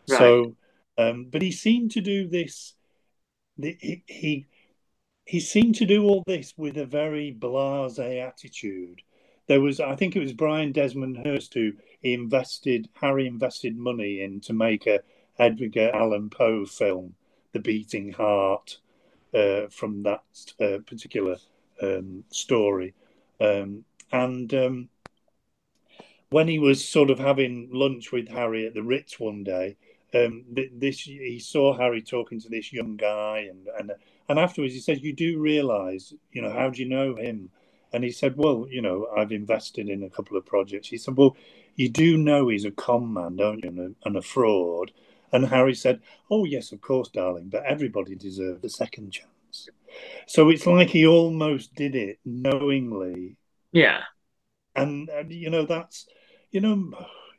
Right. 0.08 0.18
So, 0.18 0.56
um, 0.98 1.28
but 1.30 1.42
he 1.42 1.50
seemed 1.50 1.92
to 1.92 2.00
do 2.00 2.28
this. 2.28 2.74
He, 3.56 4.02
he 4.06 4.46
he 5.24 5.40
seemed 5.40 5.76
to 5.76 5.86
do 5.86 6.04
all 6.04 6.24
this 6.26 6.54
with 6.56 6.76
a 6.76 6.84
very 6.84 7.32
blasé 7.38 8.26
attitude. 8.26 9.00
There 9.46 9.60
was, 9.60 9.80
I 9.80 9.96
think, 9.96 10.14
it 10.14 10.20
was 10.20 10.32
Brian 10.32 10.72
Desmond 10.72 11.18
Hurst 11.24 11.54
who 11.54 11.72
invested. 12.02 12.88
Harry 12.94 13.26
invested 13.26 13.76
money 13.76 14.22
in 14.22 14.40
to 14.40 14.52
make 14.52 14.86
a 14.86 15.00
Edgar 15.38 15.90
Allan 15.94 16.30
Poe 16.30 16.66
film, 16.66 17.14
The 17.52 17.60
Beating 17.60 18.12
Heart, 18.12 18.78
uh, 19.32 19.68
from 19.70 20.02
that 20.02 20.22
uh, 20.60 20.78
particular 20.86 21.36
um, 21.80 22.24
story, 22.30 22.94
um, 23.40 23.84
and 24.12 24.52
um, 24.54 24.88
when 26.30 26.46
he 26.46 26.58
was 26.58 26.86
sort 26.86 27.10
of 27.10 27.18
having 27.18 27.68
lunch 27.72 28.12
with 28.12 28.28
Harry 28.28 28.66
at 28.66 28.74
the 28.74 28.82
Ritz 28.82 29.18
one 29.18 29.42
day, 29.42 29.76
um, 30.14 30.44
this 30.72 31.00
he 31.00 31.38
saw 31.38 31.76
Harry 31.76 32.02
talking 32.02 32.40
to 32.40 32.48
this 32.48 32.72
young 32.72 32.96
guy, 32.96 33.48
and 33.50 33.68
and 33.78 33.92
and 34.28 34.38
afterwards 34.38 34.74
he 34.74 34.80
said, 34.80 35.02
"You 35.02 35.12
do 35.12 35.38
realise, 35.38 36.12
you 36.32 36.42
know, 36.42 36.50
how 36.50 36.70
do 36.70 36.82
you 36.82 36.88
know 36.88 37.16
him?" 37.16 37.50
And 37.92 38.04
he 38.04 38.10
said, 38.10 38.36
"Well, 38.36 38.66
you 38.70 38.82
know, 38.82 39.08
I've 39.16 39.32
invested 39.32 39.88
in 39.88 40.02
a 40.02 40.10
couple 40.10 40.36
of 40.36 40.46
projects." 40.46 40.88
He 40.88 40.98
said, 40.98 41.16
"Well, 41.16 41.36
you 41.76 41.88
do 41.88 42.16
know 42.16 42.48
he's 42.48 42.64
a 42.64 42.70
con 42.70 43.12
man, 43.12 43.36
don't 43.36 43.62
you, 43.62 43.68
and 43.68 43.78
a, 43.78 43.90
and 44.04 44.16
a 44.16 44.22
fraud." 44.22 44.92
And 45.32 45.46
Harry 45.46 45.74
said, 45.74 46.00
"Oh 46.30 46.44
yes, 46.44 46.72
of 46.72 46.80
course, 46.80 47.08
darling, 47.08 47.48
but 47.48 47.64
everybody 47.64 48.14
deserves 48.16 48.64
a 48.64 48.68
second 48.68 49.12
chance." 49.12 49.68
So 50.26 50.48
it's 50.48 50.66
like 50.66 50.90
he 50.90 51.06
almost 51.06 51.74
did 51.74 51.94
it 51.96 52.18
knowingly. 52.24 53.36
Yeah. 53.72 54.02
And, 54.76 55.08
and 55.08 55.32
you 55.32 55.50
know 55.50 55.66
that's 55.66 56.06
you 56.50 56.60
know 56.60 56.92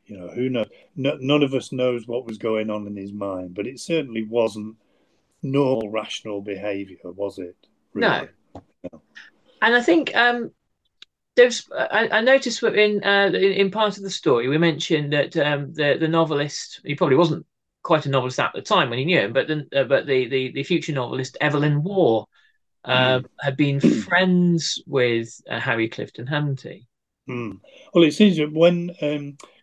you 0.05 0.17
know 0.17 0.27
who 0.29 0.49
knows 0.49 0.67
no, 0.95 1.17
none 1.19 1.43
of 1.43 1.53
us 1.53 1.71
knows 1.71 2.07
what 2.07 2.25
was 2.25 2.37
going 2.37 2.69
on 2.69 2.87
in 2.87 2.95
his 2.95 3.13
mind 3.13 3.53
but 3.53 3.67
it 3.67 3.79
certainly 3.79 4.23
wasn't 4.23 4.75
normal 5.43 5.89
rational 5.89 6.41
behavior 6.41 6.97
was 7.03 7.39
it 7.39 7.55
really? 7.93 8.27
no. 8.55 8.61
no. 8.91 9.01
and 9.61 9.75
i 9.75 9.81
think 9.81 10.15
um 10.15 10.51
there's 11.37 11.67
I, 11.71 12.09
I 12.11 12.21
noticed 12.21 12.61
in, 12.61 13.03
uh, 13.03 13.31
in, 13.33 13.35
in 13.53 13.71
part 13.71 13.97
of 13.97 14.03
the 14.03 14.09
story 14.09 14.49
we 14.49 14.57
mentioned 14.57 15.13
that 15.13 15.35
um, 15.37 15.73
the 15.73 15.95
the 15.97 16.07
novelist 16.07 16.81
he 16.83 16.93
probably 16.93 17.15
wasn't 17.15 17.45
quite 17.83 18.05
a 18.05 18.09
novelist 18.09 18.39
at 18.39 18.51
the 18.53 18.61
time 18.61 18.89
when 18.89 18.99
he 18.99 19.05
knew 19.05 19.19
him, 19.19 19.33
but 19.33 19.47
the, 19.47 19.67
uh, 19.75 19.83
but 19.83 20.05
the, 20.05 20.27
the 20.27 20.51
the 20.51 20.63
future 20.63 20.93
novelist 20.93 21.37
Evelyn 21.41 21.83
Waugh 21.83 22.25
uh, 22.85 23.19
mm. 23.19 23.25
had 23.39 23.57
been 23.57 23.79
friends 23.79 24.81
with 24.85 25.41
uh, 25.49 25.59
Harry 25.59 25.89
Clifton, 25.89 26.27
hadn't 26.27 26.61
he? 26.61 26.87
Mm. 27.29 27.59
Well, 27.93 28.03
it 28.03 28.13
seems 28.13 28.37
that 28.37 28.51
when 28.51 28.87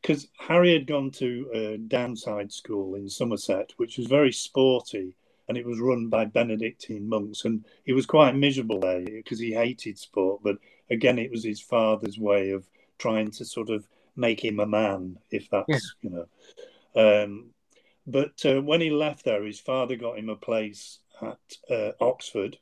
because 0.03 0.25
um, 0.25 0.31
Harry 0.39 0.73
had 0.73 0.87
gone 0.87 1.11
to 1.13 1.51
a 1.53 1.77
Downside 1.77 2.53
School 2.53 2.95
in 2.95 3.09
Somerset, 3.09 3.73
which 3.77 3.99
was 3.99 4.07
very 4.07 4.33
sporty, 4.33 5.15
and 5.49 5.59
it 5.59 5.67
was 5.67 5.81
run 5.81 6.09
by 6.09 6.25
Benedictine 6.25 7.09
monks, 7.09 7.45
and 7.45 7.65
he 7.85 7.93
was 7.93 8.07
quite 8.07 8.37
miserable 8.37 8.81
there 8.81 9.05
because 9.05 9.41
he 9.41 9.53
hated 9.53 9.99
sport. 9.99 10.41
But 10.43 10.59
again, 10.91 11.19
it 11.19 11.31
was 11.31 11.45
his 11.45 11.61
father's 11.61 12.19
way 12.19 12.51
of 12.51 12.69
trying 12.99 13.31
to 13.33 13.45
sort 13.45 13.71
of 13.71 13.87
make 14.15 14.45
him 14.45 14.61
a 14.61 14.67
man, 14.67 15.19
if 15.31 15.49
that's 15.51 15.95
yeah. 16.03 16.11
you 16.11 16.11
know. 16.11 17.25
Um, 17.25 17.51
but 18.07 18.45
uh, 18.47 18.63
when 18.63 18.81
he 18.81 18.91
left 18.91 19.25
there, 19.25 19.45
his 19.45 19.61
father 19.61 19.97
got 19.97 20.19
him 20.19 20.29
a 20.29 20.37
place 20.37 21.01
at 21.21 21.39
uh, 21.71 21.93
Oxford, 22.01 22.57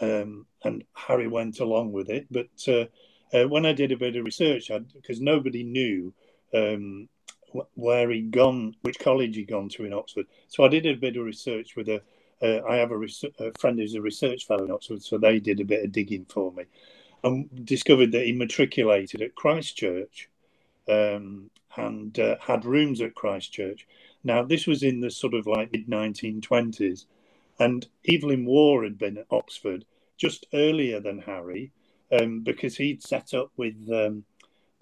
um, 0.00 0.46
and 0.64 0.82
Harry 0.94 1.28
went 1.28 1.60
along 1.60 1.92
with 1.92 2.08
it. 2.08 2.26
But 2.30 2.48
uh, 3.34 3.48
when 3.48 3.66
I 3.66 3.72
did 3.72 3.90
a 3.90 3.96
bit 3.96 4.16
of 4.16 4.24
research, 4.24 4.70
because 4.94 5.20
nobody 5.20 5.64
knew 5.64 6.12
um, 6.54 7.08
where 7.74 8.10
he'd 8.10 8.30
gone, 8.30 8.76
which 8.82 8.98
college 8.98 9.36
he'd 9.36 9.48
gone 9.48 9.68
to 9.70 9.84
in 9.84 9.92
Oxford, 9.92 10.26
so 10.48 10.64
I 10.64 10.68
did 10.68 10.86
a 10.86 10.94
bit 10.94 11.16
of 11.16 11.24
research 11.24 11.76
with 11.76 11.88
a. 11.88 12.00
Uh, 12.42 12.60
I 12.68 12.76
have 12.76 12.90
a, 12.90 12.98
res- 12.98 13.24
a, 13.38 13.52
friend 13.58 13.78
who's 13.78 13.94
a 13.94 14.02
research 14.02 14.46
fellow 14.46 14.64
in 14.64 14.70
Oxford, 14.70 15.02
so 15.02 15.18
they 15.18 15.38
did 15.38 15.60
a 15.60 15.64
bit 15.64 15.84
of 15.84 15.92
digging 15.92 16.26
for 16.28 16.52
me, 16.52 16.64
and 17.22 17.64
discovered 17.64 18.12
that 18.12 18.26
he 18.26 18.32
matriculated 18.32 19.22
at 19.22 19.36
Christ 19.36 19.76
Church 19.76 20.28
um, 20.88 21.50
and 21.76 22.18
uh, 22.18 22.36
had 22.40 22.64
rooms 22.64 23.00
at 23.00 23.14
Christ 23.14 23.52
Church. 23.52 23.86
Now 24.24 24.42
this 24.42 24.66
was 24.66 24.82
in 24.82 25.00
the 25.00 25.10
sort 25.10 25.34
of 25.34 25.46
like 25.46 25.72
mid 25.72 25.88
1920s, 25.88 27.06
and 27.58 27.86
Evelyn 28.08 28.44
Waugh 28.46 28.82
had 28.82 28.98
been 28.98 29.18
at 29.18 29.26
Oxford 29.30 29.84
just 30.16 30.46
earlier 30.52 31.00
than 31.00 31.20
Harry 31.20 31.72
um, 32.18 32.40
because 32.40 32.76
he'd 32.76 33.02
set 33.02 33.34
up 33.34 33.50
with 33.56 33.74
um, 33.92 34.24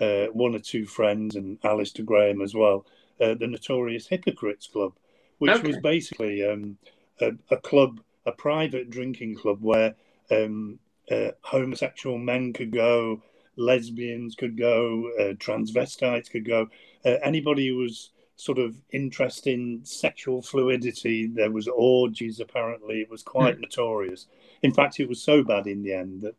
uh, 0.00 0.26
one 0.32 0.54
or 0.54 0.58
two 0.58 0.86
friends 0.86 1.36
and 1.36 1.58
Alastair 1.64 2.04
Graham 2.04 2.40
as 2.42 2.54
well, 2.54 2.86
uh, 3.20 3.34
the 3.34 3.46
Notorious 3.46 4.06
Hypocrites 4.06 4.66
Club, 4.66 4.92
which 5.38 5.52
okay. 5.52 5.68
was 5.68 5.78
basically 5.78 6.44
um, 6.46 6.76
a, 7.20 7.32
a, 7.50 7.56
club, 7.56 8.00
a 8.26 8.32
private 8.32 8.90
drinking 8.90 9.36
club 9.36 9.58
where 9.60 9.94
um, 10.30 10.78
uh, 11.10 11.30
homosexual 11.42 12.18
men 12.18 12.52
could 12.52 12.72
go, 12.72 13.22
lesbians 13.56 14.34
could 14.34 14.56
go, 14.56 15.10
uh, 15.20 15.34
transvestites 15.34 16.30
could 16.30 16.46
go, 16.46 16.68
uh, 17.04 17.16
anybody 17.22 17.68
who 17.68 17.76
was 17.76 18.10
sort 18.36 18.58
of 18.58 18.76
interested 18.90 19.52
in 19.52 19.80
sexual 19.84 20.42
fluidity. 20.42 21.28
There 21.28 21.50
was 21.50 21.68
orgies. 21.68 22.40
Apparently, 22.40 23.00
it 23.00 23.10
was 23.10 23.22
quite 23.22 23.58
mm. 23.58 23.62
notorious. 23.62 24.26
In 24.62 24.72
fact, 24.72 24.98
it 24.98 25.08
was 25.08 25.22
so 25.22 25.44
bad 25.44 25.66
in 25.66 25.82
the 25.82 25.92
end 25.92 26.22
that 26.22 26.34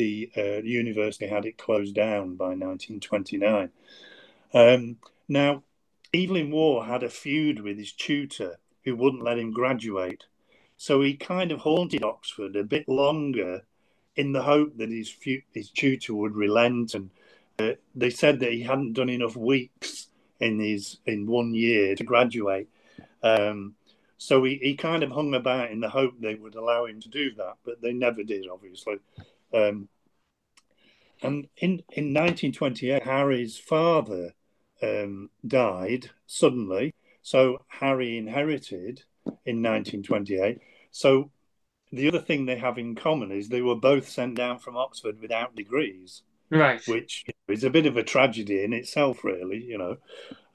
the 0.00 0.30
uh, 0.34 0.62
university 0.62 1.26
had 1.26 1.44
it 1.44 1.58
closed 1.58 1.94
down 1.94 2.34
by 2.34 2.54
1929. 2.54 3.68
Um, 4.54 4.96
now, 5.28 5.62
Evelyn 6.14 6.50
Waugh 6.50 6.82
had 6.84 7.02
a 7.02 7.10
feud 7.10 7.60
with 7.60 7.76
his 7.76 7.92
tutor 7.92 8.58
who 8.84 8.96
wouldn't 8.96 9.22
let 9.22 9.38
him 9.38 9.52
graduate. 9.52 10.24
So 10.78 11.02
he 11.02 11.14
kind 11.14 11.52
of 11.52 11.60
haunted 11.60 12.02
Oxford 12.02 12.56
a 12.56 12.64
bit 12.64 12.88
longer 12.88 13.64
in 14.16 14.32
the 14.32 14.42
hope 14.42 14.78
that 14.78 14.90
his, 14.90 15.14
his 15.52 15.68
tutor 15.68 16.14
would 16.14 16.34
relent. 16.34 16.94
And 16.94 17.10
uh, 17.58 17.72
they 17.94 18.08
said 18.08 18.40
that 18.40 18.52
he 18.52 18.62
hadn't 18.62 18.94
done 18.94 19.10
enough 19.10 19.36
weeks 19.36 20.06
in 20.40 20.60
his 20.60 20.96
in 21.04 21.26
one 21.26 21.52
year 21.52 21.94
to 21.94 22.04
graduate. 22.04 22.68
Um, 23.22 23.74
so 24.16 24.42
he, 24.44 24.58
he 24.62 24.76
kind 24.76 25.02
of 25.02 25.10
hung 25.10 25.34
about 25.34 25.70
in 25.70 25.80
the 25.80 25.90
hope 25.90 26.14
they 26.18 26.36
would 26.36 26.54
allow 26.54 26.86
him 26.86 27.02
to 27.02 27.08
do 27.10 27.34
that, 27.34 27.56
but 27.66 27.82
they 27.82 27.92
never 27.92 28.22
did, 28.22 28.46
obviously. 28.50 28.96
Um, 29.52 29.88
and 31.22 31.48
in, 31.58 31.82
in 31.92 32.14
1928, 32.14 33.02
Harry's 33.02 33.58
father 33.58 34.34
um, 34.82 35.30
died 35.46 36.10
suddenly. 36.26 36.94
So 37.22 37.64
Harry 37.68 38.16
inherited 38.16 39.02
in 39.44 39.62
1928. 39.62 40.58
So 40.90 41.30
the 41.92 42.08
other 42.08 42.20
thing 42.20 42.46
they 42.46 42.56
have 42.56 42.78
in 42.78 42.94
common 42.94 43.32
is 43.32 43.48
they 43.48 43.62
were 43.62 43.74
both 43.74 44.08
sent 44.08 44.36
down 44.36 44.58
from 44.58 44.76
Oxford 44.76 45.20
without 45.20 45.54
degrees. 45.54 46.22
Right. 46.50 46.84
Which 46.88 47.24
is 47.48 47.64
a 47.64 47.70
bit 47.70 47.86
of 47.86 47.96
a 47.96 48.02
tragedy 48.02 48.64
in 48.64 48.72
itself, 48.72 49.22
really, 49.22 49.62
you 49.62 49.78
know. 49.78 49.98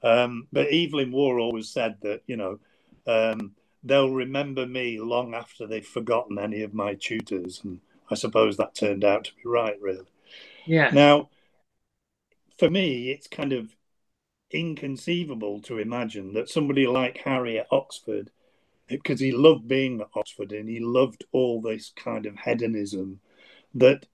Um, 0.02 0.46
but 0.52 0.68
Evelyn 0.72 1.10
Waugh 1.10 1.38
always 1.38 1.70
said 1.70 1.96
that, 2.02 2.22
you 2.26 2.36
know, 2.36 2.58
um, 3.06 3.52
they'll 3.82 4.10
remember 4.10 4.66
me 4.66 5.00
long 5.00 5.34
after 5.34 5.66
they've 5.66 5.86
forgotten 5.86 6.38
any 6.38 6.62
of 6.62 6.74
my 6.74 6.94
tutors. 6.94 7.62
And 7.64 7.80
I 8.10 8.14
suppose 8.14 8.56
that 8.56 8.74
turned 8.74 9.04
out 9.04 9.24
to 9.24 9.34
be 9.34 9.42
right, 9.44 9.80
really. 9.80 10.06
Yeah. 10.64 10.90
Now, 10.90 11.30
for 12.58 12.70
me, 12.70 13.10
it's 13.10 13.26
kind 13.26 13.52
of 13.52 13.74
inconceivable 14.50 15.60
to 15.62 15.78
imagine 15.78 16.32
that 16.34 16.48
somebody 16.48 16.86
like 16.86 17.18
Harry 17.18 17.58
at 17.58 17.66
Oxford, 17.70 18.30
because 18.86 19.20
he 19.20 19.32
loved 19.32 19.66
being 19.66 20.00
at 20.00 20.08
Oxford 20.14 20.52
and 20.52 20.68
he 20.68 20.80
loved 20.80 21.24
all 21.32 21.60
this 21.60 21.92
kind 21.96 22.26
of 22.26 22.38
hedonism, 22.38 23.20
that 23.74 24.06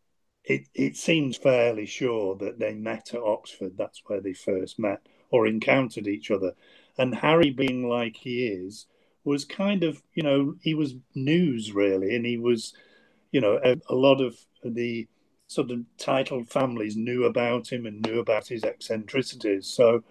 it, 0.44 0.66
it 0.74 0.96
seems 0.96 1.36
fairly 1.36 1.86
sure 1.86 2.34
that 2.36 2.58
they 2.58 2.74
met 2.74 3.14
at 3.14 3.20
Oxford. 3.20 3.76
That's 3.76 4.02
where 4.06 4.20
they 4.20 4.32
first 4.32 4.78
met 4.78 5.00
or 5.30 5.46
encountered 5.46 6.08
each 6.08 6.30
other. 6.30 6.54
And 6.98 7.14
Harry, 7.14 7.50
being 7.50 7.88
like 7.88 8.16
he 8.16 8.46
is, 8.46 8.86
was 9.24 9.44
kind 9.44 9.84
of, 9.84 10.02
you 10.14 10.22
know, 10.22 10.56
he 10.60 10.74
was 10.74 10.94
news 11.14 11.72
really, 11.72 12.16
and 12.16 12.26
he 12.26 12.38
was, 12.38 12.74
you 13.32 13.40
know, 13.40 13.58
a, 13.64 13.76
a 13.88 13.94
lot 13.94 14.20
of 14.20 14.38
the 14.62 15.08
sort 15.48 15.70
of 15.70 15.80
titled 15.98 16.48
families 16.48 16.96
knew 16.96 17.24
about 17.24 17.70
him 17.70 17.84
and 17.86 18.00
knew 18.02 18.20
about 18.20 18.46
his 18.46 18.64
eccentricities. 18.64 19.66
So, 19.66 20.02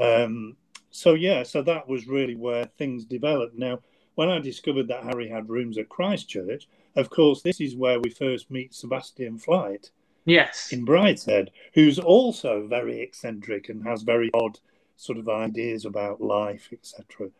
um, 0.00 0.56
so 0.90 1.14
yeah, 1.14 1.42
so 1.42 1.62
that 1.62 1.88
was 1.88 2.06
really 2.08 2.34
where 2.34 2.64
things 2.76 3.04
developed. 3.04 3.56
Now, 3.56 3.80
when 4.14 4.28
I 4.28 4.38
discovered 4.38 4.88
that 4.88 5.04
Harry 5.04 5.28
had 5.28 5.48
rooms 5.48 5.78
at 5.78 5.88
Christ 5.88 6.28
Church, 6.28 6.68
of 6.96 7.10
course, 7.10 7.42
this 7.42 7.60
is 7.60 7.74
where 7.74 8.00
we 8.00 8.10
first 8.10 8.50
meet 8.50 8.74
Sebastian 8.74 9.38
Flyte. 9.38 9.90
Yes. 10.26 10.72
In 10.72 10.86
Brideshead, 10.86 11.48
who's 11.74 11.98
also 11.98 12.66
very 12.66 13.00
eccentric 13.00 13.68
and 13.68 13.84
has 13.84 14.02
very 14.02 14.30
odd 14.32 14.58
sort 14.96 15.18
of 15.18 15.28
ideas 15.28 15.84
about 15.84 16.20
life, 16.20 16.68
etc. 16.72 17.30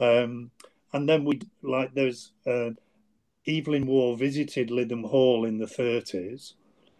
Um, 0.00 0.50
and 0.92 1.08
then 1.08 1.24
we 1.24 1.40
like 1.62 1.92
there's 1.94 2.32
uh, 2.46 2.70
Evelyn 3.46 3.86
Waugh 3.86 4.14
visited 4.14 4.70
Lytham 4.70 5.04
Hall 5.04 5.44
in 5.44 5.58
the 5.58 5.66
30s, 5.66 6.54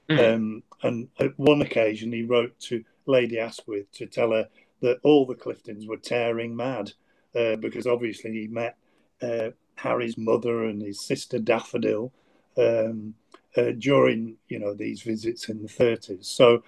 mm. 0.08 0.34
um, 0.34 0.62
and 0.82 1.08
at 1.18 1.38
one 1.38 1.62
occasion 1.62 2.12
he 2.12 2.22
wrote 2.22 2.58
to 2.60 2.84
Lady 3.06 3.38
Asquith 3.38 3.90
to 3.92 4.06
tell 4.06 4.32
her 4.32 4.48
that 4.80 4.98
all 5.02 5.26
the 5.26 5.34
Cliftons 5.34 5.86
were 5.86 5.96
tearing 5.96 6.54
mad 6.54 6.92
uh, 7.34 7.56
because 7.56 7.86
obviously 7.86 8.32
he 8.32 8.46
met 8.48 8.76
uh, 9.22 9.50
Harry's 9.76 10.18
mother 10.18 10.64
and 10.64 10.82
his 10.82 11.00
sister 11.00 11.38
Daffodil 11.38 12.12
um, 12.58 13.14
uh, 13.56 13.72
during 13.78 14.36
you 14.48 14.58
know 14.58 14.74
these 14.74 15.02
visits 15.02 15.48
in 15.48 15.62
the 15.62 15.68
30s. 15.68 16.26
So, 16.26 16.64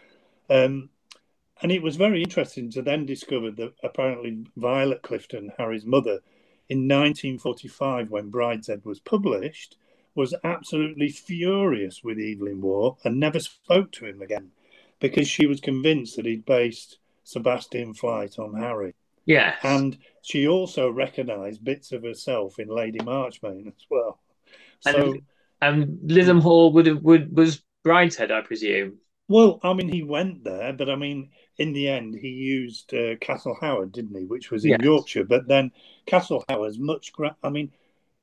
um, 0.50 0.88
and 1.62 1.72
it 1.72 1.82
was 1.82 1.96
very 1.96 2.22
interesting 2.22 2.70
to 2.70 2.82
then 2.82 3.06
discover 3.06 3.50
that 3.52 3.74
apparently 3.82 4.46
Violet 4.56 5.02
Clifton, 5.02 5.52
Harry's 5.58 5.84
mother, 5.84 6.20
in 6.68 6.88
1945 6.88 8.10
when 8.10 8.30
Brideshead 8.30 8.84
was 8.84 9.00
published, 9.00 9.76
was 10.14 10.34
absolutely 10.44 11.08
furious 11.08 12.02
with 12.04 12.18
Evelyn 12.18 12.60
Waugh 12.60 12.96
and 13.04 13.18
never 13.18 13.40
spoke 13.40 13.90
to 13.92 14.06
him 14.06 14.22
again 14.22 14.50
because 15.00 15.28
she 15.28 15.46
was 15.46 15.60
convinced 15.60 16.16
that 16.16 16.26
he'd 16.26 16.46
based 16.46 16.98
Sebastian 17.24 17.94
Flyte 17.94 18.38
on 18.38 18.54
Harry. 18.54 18.94
Yeah. 19.26 19.54
And 19.62 19.98
she 20.22 20.46
also 20.46 20.90
recognised 20.90 21.64
bits 21.64 21.92
of 21.92 22.02
herself 22.02 22.58
in 22.58 22.68
Lady 22.68 23.02
Marchmain 23.02 23.72
as 23.74 23.86
well. 23.90 24.20
So 24.80 25.16
and 25.60 25.98
Lytham 26.08 26.42
Hall 26.42 26.72
would 26.72 26.86
have 26.86 27.02
would 27.02 27.34
was 27.34 27.62
Brideshead, 27.84 28.30
I 28.30 28.42
presume. 28.42 28.98
Well, 29.28 29.58
I 29.62 29.72
mean, 29.72 29.88
he 29.88 30.02
went 30.02 30.44
there, 30.44 30.72
but 30.72 30.90
I 30.90 30.96
mean, 30.96 31.30
in 31.56 31.72
the 31.72 31.88
end, 31.88 32.14
he 32.14 32.28
used 32.28 32.92
uh, 32.92 33.16
Castle 33.20 33.56
Howard, 33.60 33.92
didn't 33.92 34.18
he? 34.18 34.24
Which 34.24 34.50
was 34.50 34.64
in 34.64 34.72
Yes. 34.72 34.80
Yorkshire. 34.82 35.24
But 35.24 35.48
then 35.48 35.72
Castle 36.06 36.44
Howard's 36.48 36.78
much. 36.78 37.12
Gra- 37.12 37.36
I 37.42 37.48
mean, 37.48 37.72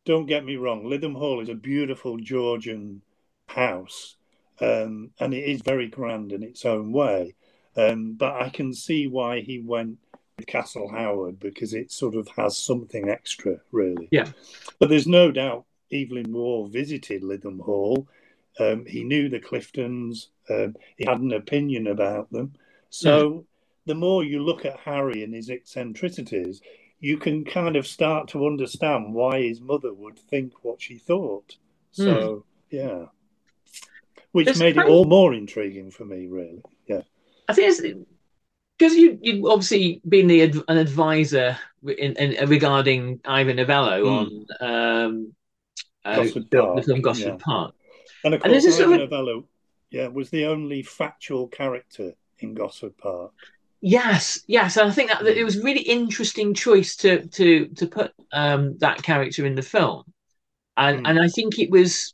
don't 0.06 0.28
get 0.28 0.46
me 0.46 0.58
wrong. 0.58 0.84
Lytham 0.86 1.16
Hall 1.16 1.42
is 1.42 1.50
a 1.50 1.56
beautiful 1.56 2.18
Georgian 2.18 3.02
house, 3.48 4.16
um, 4.60 5.12
and 5.20 5.34
it 5.34 5.44
is 5.44 5.62
very 5.62 5.88
grand 5.88 6.32
in 6.34 6.44
its 6.44 6.66
own 6.66 6.92
way. 6.92 7.36
Um, 7.76 8.14
but 8.14 8.36
I 8.36 8.50
can 8.50 8.74
see 8.74 9.08
why 9.08 9.42
he 9.42 9.60
went 9.60 9.98
with 10.38 10.46
Castle 10.46 10.90
Howard 10.90 11.40
because 11.40 11.74
it 11.74 11.92
sort 11.92 12.16
of 12.16 12.28
has 12.30 12.58
something 12.58 13.10
extra, 13.10 13.58
really. 13.72 14.08
Yeah. 14.12 14.30
But 14.78 14.90
there's 14.90 15.08
no 15.08 15.32
doubt 15.32 15.66
Evelyn 15.92 16.32
Waugh 16.32 16.68
visited 16.68 17.24
Lytham 17.24 17.60
Hall. 17.62 18.08
Um, 18.62 18.86
he 18.86 19.04
knew 19.04 19.30
the 19.30 19.40
Cliftons. 19.40 20.28
Um, 20.50 20.76
he 20.98 21.06
had 21.06 21.20
an 21.20 21.34
opinion 21.34 21.88
about 21.88 22.32
them. 22.32 22.54
So 22.90 23.46
the 23.86 23.96
more 23.96 24.24
you 24.24 24.44
look 24.44 24.66
at 24.66 24.80
Harry 24.80 25.24
and 25.24 25.34
his 25.34 25.50
eccentricities, 25.50 26.62
you 27.00 27.18
can 27.18 27.44
kind 27.44 27.76
of 27.76 27.88
start 27.88 28.28
to 28.30 28.46
understand 28.46 29.14
why 29.14 29.42
his 29.42 29.60
mother 29.60 29.94
would 29.94 30.20
think 30.20 30.54
what 30.64 30.82
she 30.82 30.98
thought. 30.98 31.58
So 31.92 32.46
yeah, 32.70 33.06
which 34.32 34.48
It's 34.48 34.60
made 34.60 34.78
it 34.78 34.88
all 34.88 35.06
more 35.06 35.34
intriguing 35.34 35.92
for 35.92 36.06
me, 36.06 36.28
really. 36.28 36.62
Yeah. 36.88 37.02
I 37.50 37.54
think 37.54 37.70
it's 37.70 37.82
because 38.78 38.96
you 38.96 39.20
you 39.22 39.52
obviously 39.52 40.02
been 40.08 40.28
the 40.28 40.42
an 40.68 40.78
advisor 40.78 41.58
in, 41.84 42.14
in 42.14 42.50
regarding 42.50 43.20
Ivor 43.26 43.54
Novello 43.54 44.08
on 44.08 44.46
um, 44.60 45.34
uh, 46.06 46.16
Gosford 46.16 46.52
Park, 46.52 46.86
Gosford 47.02 47.28
yeah. 47.28 47.36
Park. 47.40 47.76
And 48.24 48.34
of 48.34 48.42
And 48.44 48.52
course, 48.52 48.64
this 48.64 48.74
is 48.76 48.80
Ivor 48.80 48.90
sort 48.90 49.02
of- 49.02 49.10
Novello, 49.12 49.48
yeah, 49.90 50.08
was 50.08 50.30
the 50.30 50.46
only 50.46 50.84
factual 50.84 51.48
character 51.48 52.14
in 52.40 52.54
Gosford 52.54 52.98
Park. 52.98 53.34
Yes, 53.82 54.42
yes, 54.48 54.78
and 54.78 54.90
I 54.90 54.94
think 54.94 55.10
that, 55.10 55.24
that 55.24 55.38
it 55.38 55.44
was 55.44 55.58
a 55.58 55.64
really 55.64 55.82
interesting 55.82 56.54
choice 56.54 56.96
to 56.98 57.26
to 57.28 57.68
to 57.70 57.88
put 57.88 58.14
um, 58.32 58.78
that 58.78 59.02
character 59.02 59.46
in 59.46 59.56
the 59.56 59.64
film, 59.64 60.04
and 60.78 61.00
Hmm. 61.00 61.06
and 61.08 61.20
I 61.20 61.28
think 61.30 61.58
it 61.58 61.72
was 61.72 62.14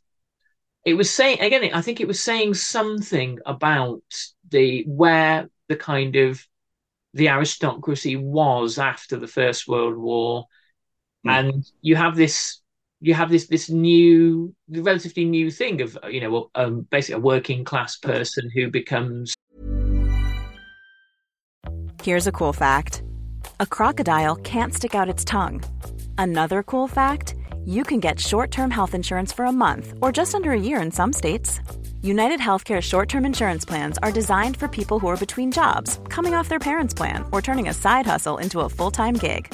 it 0.85 0.93
was 0.93 1.13
saying 1.13 1.41
again. 1.41 1.69
I 1.73 1.81
think 1.81 1.99
it 1.99 2.07
was 2.07 2.21
saying 2.23 2.53
something 2.53 3.39
about 3.45 4.01
the 4.49 4.85
where 4.87 5.49
the 5.67 5.75
kind 5.75 6.15
of 6.15 6.41
the 7.13 7.27
aristocracy 7.27 8.15
was 8.15 8.79
after 8.79 9.17
the 9.17 9.27
First 9.27 9.67
World 9.67 9.97
War, 9.97 10.45
Hmm. 11.25 11.29
and 11.29 11.71
you 11.81 11.97
have 11.97 12.15
this 12.15 12.61
you 12.99 13.13
have 13.13 13.29
this 13.29 13.47
this 13.47 13.69
new 13.69 14.53
relatively 14.69 15.25
new 15.25 15.51
thing 15.51 15.81
of 15.81 15.97
you 16.09 16.21
know 16.21 16.49
um, 16.55 16.87
basically 16.89 17.15
a 17.15 17.19
working 17.19 17.63
class 17.63 17.97
person 17.97 18.49
who 18.53 18.69
becomes 18.69 19.35
Here's 22.03 22.27
a 22.27 22.31
cool 22.31 22.53
fact 22.53 23.03
a 23.59 23.65
crocodile 23.65 24.35
can't 24.37 24.73
stick 24.73 24.95
out 24.95 25.09
its 25.09 25.25
tongue. 25.25 25.63
Another 26.17 26.63
cool 26.63 26.87
fact 26.87 27.35
you 27.65 27.83
can 27.83 27.99
get 27.99 28.19
short 28.19 28.49
term 28.49 28.71
health 28.71 28.93
insurance 28.93 29.33
for 29.33 29.45
a 29.45 29.51
month 29.51 29.93
or 30.01 30.11
just 30.11 30.33
under 30.33 30.51
a 30.51 30.59
year 30.59 30.81
in 30.81 30.91
some 30.91 31.11
states. 31.11 31.59
United 32.01 32.39
Healthcare 32.39 32.81
short 32.81 33.09
term 33.09 33.25
insurance 33.25 33.65
plans 33.65 33.97
are 33.97 34.11
designed 34.11 34.57
for 34.57 34.67
people 34.67 34.99
who 34.99 35.07
are 35.07 35.17
between 35.17 35.51
jobs, 35.51 35.99
coming 36.09 36.33
off 36.33 36.49
their 36.49 36.59
parents' 36.59 36.93
plan, 36.93 37.25
or 37.31 37.41
turning 37.41 37.67
a 37.67 37.73
side 37.73 38.05
hustle 38.05 38.37
into 38.37 38.61
a 38.61 38.69
full 38.69 38.91
time 38.91 39.15
gig. 39.15 39.53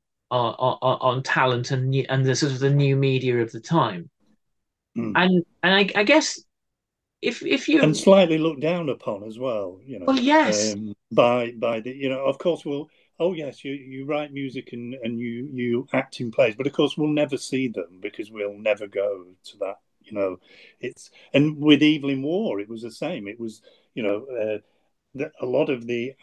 on, 0.31 0.77
on, 0.81 0.97
on 1.01 1.23
talent 1.23 1.71
and 1.71 1.93
and 2.09 2.25
the 2.25 2.35
sort 2.35 2.51
of 2.51 2.59
the 2.59 2.69
new 2.69 2.95
media 2.95 3.37
of 3.41 3.51
the 3.51 3.59
time. 3.59 4.09
Mm. 4.97 5.13
And 5.15 5.45
and 5.63 5.75
I, 5.75 5.89
I 5.99 6.03
guess 6.03 6.39
if 7.21 7.43
if 7.45 7.67
you 7.67 7.81
and 7.81 7.95
slightly 7.95 8.37
looked 8.37 8.61
down 8.61 8.89
upon 8.89 9.23
as 9.23 9.37
well. 9.37 9.79
You 9.85 9.99
know, 9.99 10.05
Well, 10.05 10.19
yes. 10.19 10.73
um, 10.73 10.95
by 11.11 11.51
by 11.51 11.79
the 11.81 11.91
you 11.91 12.09
know, 12.09 12.25
of 12.25 12.37
course, 12.37 12.65
we'll. 12.65 12.89
Oh 13.19 13.33
yes, 13.33 13.63
you, 13.63 13.73
you 13.73 14.05
write 14.05 14.33
music 14.33 14.73
and, 14.73 14.95
and 14.95 15.19
you 15.19 15.47
you 15.53 15.87
act 15.93 16.19
in 16.21 16.31
plays, 16.31 16.55
but 16.55 16.65
of 16.65 16.73
course 16.73 16.97
we'll 16.97 17.09
never 17.09 17.37
see 17.37 17.67
them 17.67 17.99
because 18.01 18.31
we'll 18.31 18.57
never 18.57 18.87
go 18.87 19.27
to 19.43 19.57
that. 19.59 19.75
You 20.01 20.13
know, 20.13 20.37
it's 20.79 21.11
and 21.31 21.59
with 21.59 21.83
Evelyn 21.83 22.23
Waugh, 22.23 22.57
it 22.57 22.67
was 22.67 22.81
the 22.81 22.89
same. 22.89 23.27
It 23.27 23.39
was 23.39 23.61
you 23.93 24.01
know 24.01 24.25
uh, 24.25 24.57
the, 25.13 25.31
a 25.39 25.45
lot 25.45 25.69
of 25.69 25.85
the 25.85 26.13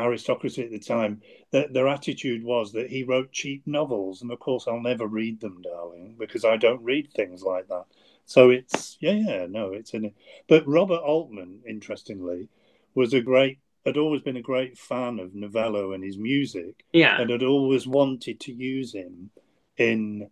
aristocracy 0.00 0.62
at 0.64 0.70
the 0.70 0.78
time. 0.78 1.22
That 1.52 1.72
their 1.72 1.88
attitude 1.88 2.44
was 2.44 2.72
that 2.72 2.90
he 2.90 3.02
wrote 3.02 3.32
cheap 3.32 3.66
novels, 3.66 4.22
and 4.22 4.30
of 4.30 4.38
course 4.38 4.66
I'll 4.66 4.80
never 4.80 5.06
read 5.06 5.40
them, 5.40 5.62
darling, 5.62 6.16
because 6.18 6.44
I 6.44 6.56
don't 6.56 6.82
read 6.82 7.12
things 7.12 7.42
like 7.42 7.68
that. 7.68 7.84
So 8.26 8.50
it's 8.50 8.96
yeah, 9.00 9.12
yeah, 9.12 9.46
no, 9.48 9.72
it's 9.72 9.94
in 9.94 10.06
it. 10.06 10.14
But 10.48 10.66
Robert 10.66 11.00
Altman, 11.00 11.60
interestingly, 11.66 12.48
was 12.94 13.12
a 13.14 13.20
great 13.20 13.58
had 13.84 13.96
always 13.96 14.20
been 14.20 14.36
a 14.36 14.42
great 14.42 14.76
fan 14.76 15.18
of 15.18 15.34
Novello 15.34 15.92
and 15.92 16.04
his 16.04 16.18
music, 16.18 16.84
yeah 16.92 17.20
and 17.20 17.30
had 17.30 17.42
always 17.42 17.86
wanted 17.86 18.40
to 18.40 18.52
use 18.52 18.92
him 18.92 19.30
in 19.76 20.30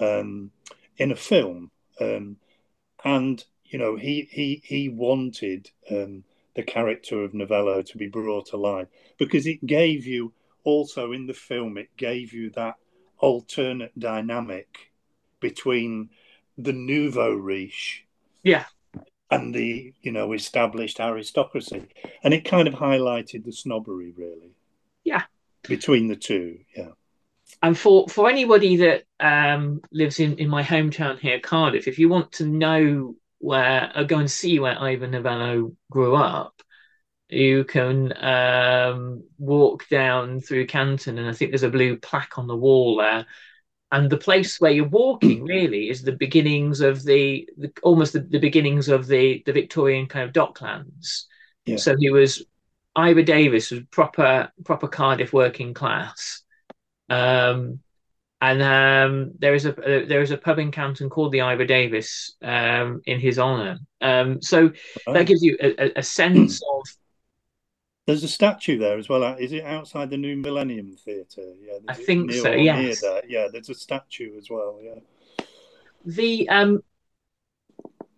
um, 0.00 0.50
in 0.96 1.10
a 1.12 1.16
film. 1.16 1.70
Um, 2.00 2.36
and 3.04 3.44
you 3.64 3.78
know, 3.78 3.96
he 3.96 4.28
he 4.30 4.62
he 4.64 4.88
wanted 4.88 5.70
um, 5.90 6.24
the 6.54 6.62
character 6.62 7.22
of 7.22 7.34
Novello 7.34 7.82
to 7.82 7.98
be 7.98 8.08
brought 8.08 8.52
alive 8.52 8.88
because 9.18 9.46
it 9.46 9.64
gave 9.66 10.06
you 10.06 10.32
also 10.64 11.12
in 11.12 11.26
the 11.26 11.34
film 11.34 11.78
it 11.78 11.96
gave 11.96 12.32
you 12.32 12.50
that 12.50 12.76
alternate 13.18 13.98
dynamic 13.98 14.92
between 15.40 16.10
the 16.56 16.72
nouveau 16.72 17.32
riche 17.32 18.04
yeah. 18.42 18.64
and 19.30 19.54
the 19.54 19.92
you 20.02 20.12
know 20.12 20.32
established 20.32 21.00
aristocracy. 21.00 21.86
And 22.22 22.34
it 22.34 22.44
kind 22.44 22.68
of 22.68 22.74
highlighted 22.74 23.44
the 23.44 23.52
snobbery 23.52 24.12
really. 24.16 24.52
Yeah. 25.04 25.22
Between 25.62 26.08
the 26.08 26.16
two, 26.16 26.60
yeah. 26.76 26.90
And 27.62 27.76
for 27.76 28.08
for 28.08 28.28
anybody 28.28 28.76
that 28.76 29.04
um, 29.20 29.80
lives 29.90 30.20
in 30.20 30.36
in 30.38 30.48
my 30.48 30.62
hometown 30.62 31.18
here, 31.18 31.40
Cardiff, 31.40 31.88
if 31.88 31.98
you 31.98 32.08
want 32.08 32.32
to 32.32 32.46
know 32.46 33.14
where 33.38 33.92
or 33.94 34.04
go 34.04 34.18
and 34.18 34.30
see 34.30 34.58
where 34.58 34.80
Ivor 34.80 35.06
Novello 35.06 35.76
grew 35.90 36.14
up, 36.14 36.62
you 37.28 37.64
can 37.64 38.12
um, 38.24 39.24
walk 39.38 39.88
down 39.88 40.40
through 40.40 40.66
Canton, 40.66 41.18
and 41.18 41.28
I 41.28 41.32
think 41.32 41.50
there's 41.50 41.62
a 41.62 41.70
blue 41.70 41.96
plaque 41.98 42.38
on 42.38 42.46
the 42.46 42.56
wall 42.56 42.96
there. 42.96 43.26
And 43.90 44.10
the 44.10 44.18
place 44.18 44.60
where 44.60 44.70
you're 44.70 44.88
walking 44.88 45.44
really 45.46 45.90
is 45.90 46.02
the 46.02 46.12
beginnings 46.12 46.80
of 46.80 47.04
the, 47.04 47.48
the 47.56 47.72
almost 47.82 48.12
the, 48.12 48.20
the, 48.20 48.38
beginnings 48.38 48.88
of 48.88 49.06
the 49.06 49.42
the 49.46 49.52
Victorian 49.52 50.06
kind 50.06 50.24
of 50.24 50.34
docklands. 50.34 51.24
Yeah. 51.66 51.76
So 51.76 51.96
he 51.98 52.10
was 52.10 52.44
Ivor 52.96 53.22
Davies 53.22 53.70
was 53.70 53.80
proper 53.90 54.50
proper 54.64 54.88
Cardiff 54.88 55.32
working 55.32 55.74
class. 55.74 56.42
Um, 57.08 57.80
and 58.40 58.62
um, 58.62 59.32
there 59.38 59.54
is 59.54 59.66
a 59.66 59.72
there 59.72 60.22
is 60.22 60.30
a 60.30 60.36
pub 60.36 60.58
in 60.58 60.70
Canton 60.70 61.10
called 61.10 61.32
the 61.32 61.40
Ivor 61.40 61.64
Davies 61.64 62.36
um, 62.42 63.02
in 63.06 63.18
his 63.18 63.38
honour. 63.38 63.78
Um, 64.00 64.40
so 64.40 64.70
oh. 65.06 65.12
that 65.12 65.26
gives 65.26 65.42
you 65.42 65.56
a, 65.60 65.98
a 65.98 66.02
sense 66.02 66.60
of 66.72 66.86
there's 68.06 68.24
a 68.24 68.28
statue 68.28 68.78
there 68.78 68.96
as 68.96 69.08
well. 69.08 69.22
Is 69.38 69.52
it 69.52 69.64
outside 69.64 70.08
the 70.08 70.16
new 70.16 70.36
Millennium 70.36 70.96
Theatre? 70.96 71.52
Yeah, 71.60 71.78
I 71.88 71.94
think 71.94 72.32
so. 72.32 72.52
Yes. 72.52 73.04
Yeah, 73.28 73.48
there's 73.52 73.68
a 73.68 73.74
statue 73.74 74.38
as 74.38 74.48
well. 74.48 74.80
Yeah. 74.82 75.44
The 76.06 76.48
um, 76.48 76.82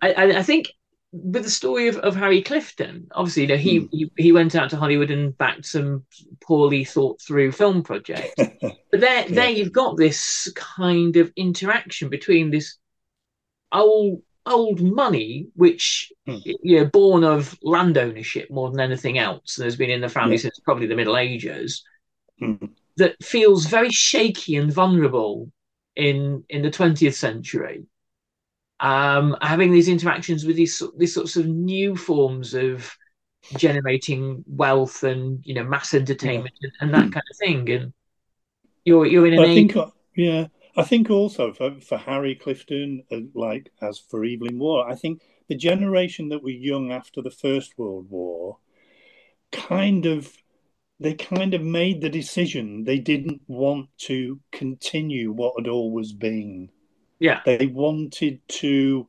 I, 0.02 0.38
I 0.38 0.42
think 0.42 0.72
with 1.12 1.42
the 1.42 1.50
story 1.50 1.88
of, 1.88 1.96
of 1.98 2.14
Harry 2.14 2.42
Clifton, 2.42 3.08
obviously, 3.12 3.42
you 3.42 3.48
know, 3.48 3.56
he, 3.56 3.80
mm. 3.80 3.88
he 3.90 4.12
he 4.16 4.32
went 4.32 4.54
out 4.54 4.70
to 4.70 4.76
Hollywood 4.76 5.10
and 5.10 5.36
backed 5.36 5.66
some 5.66 6.04
poorly 6.42 6.84
thought 6.84 7.20
through 7.20 7.52
film 7.52 7.82
projects. 7.82 8.32
but 8.36 9.00
there, 9.00 9.26
yeah. 9.28 9.34
there 9.34 9.50
you've 9.50 9.72
got 9.72 9.96
this 9.96 10.52
kind 10.54 11.16
of 11.16 11.32
interaction 11.36 12.08
between 12.10 12.50
this 12.50 12.76
old 13.72 14.22
old 14.46 14.80
money, 14.80 15.48
which 15.54 16.12
hmm. 16.26 16.36
you 16.44 16.78
know, 16.78 16.86
born 16.86 17.24
of 17.24 17.58
land 17.62 17.98
ownership 17.98 18.48
more 18.50 18.70
than 18.70 18.80
anything 18.80 19.18
else, 19.18 19.58
and 19.58 19.64
has 19.64 19.76
been 19.76 19.90
in 19.90 20.00
the 20.00 20.08
family 20.08 20.36
yeah. 20.36 20.42
since 20.42 20.60
probably 20.60 20.86
the 20.86 20.96
Middle 20.96 21.16
Ages, 21.16 21.82
hmm. 22.38 22.54
that 22.98 23.22
feels 23.22 23.66
very 23.66 23.90
shaky 23.90 24.54
and 24.56 24.72
vulnerable 24.72 25.50
in 25.96 26.44
in 26.48 26.62
the 26.62 26.70
twentieth 26.70 27.16
century. 27.16 27.84
Um, 28.80 29.36
having 29.42 29.72
these 29.72 29.88
interactions 29.88 30.44
with 30.44 30.56
these 30.56 30.82
these 30.96 31.14
sorts 31.14 31.36
of 31.36 31.46
new 31.46 31.96
forms 31.96 32.54
of 32.54 32.96
generating 33.56 34.44
wealth 34.46 35.02
and 35.02 35.40
you 35.44 35.54
know 35.54 35.64
mass 35.64 35.92
entertainment 35.92 36.54
yeah. 36.60 36.70
and, 36.80 36.94
and, 36.94 36.94
that 36.94 37.12
kind 37.12 37.24
of 37.30 37.36
thing, 37.38 37.70
and 37.70 37.92
you're 38.84 39.06
you're 39.06 39.26
in 39.26 39.34
an 39.34 39.40
I 39.40 39.44
age... 39.44 39.54
think, 39.54 39.76
uh, 39.76 39.90
yeah. 40.16 40.46
I 40.76 40.84
think 40.84 41.10
also 41.10 41.52
for, 41.52 41.80
for 41.80 41.98
Harry 41.98 42.36
Clifton, 42.36 43.02
uh, 43.12 43.20
like 43.34 43.70
as 43.82 43.98
for 43.98 44.24
Evelyn 44.24 44.58
Waugh, 44.58 44.86
I 44.88 44.94
think 44.94 45.20
the 45.48 45.56
generation 45.56 46.28
that 46.28 46.42
were 46.42 46.50
young 46.50 46.92
after 46.92 47.20
the 47.20 47.30
First 47.30 47.76
World 47.76 48.08
War 48.08 48.58
kind 49.52 50.06
of 50.06 50.32
they 51.00 51.14
kind 51.14 51.54
of 51.54 51.62
made 51.62 52.00
the 52.00 52.10
decision 52.10 52.84
they 52.84 52.98
didn't 52.98 53.40
want 53.48 53.88
to 53.96 54.38
continue 54.52 55.32
what 55.32 55.54
had 55.58 55.68
always 55.68 56.12
been. 56.12 56.70
Yeah. 57.20 57.40
They 57.46 57.66
wanted 57.66 58.40
to 58.48 59.06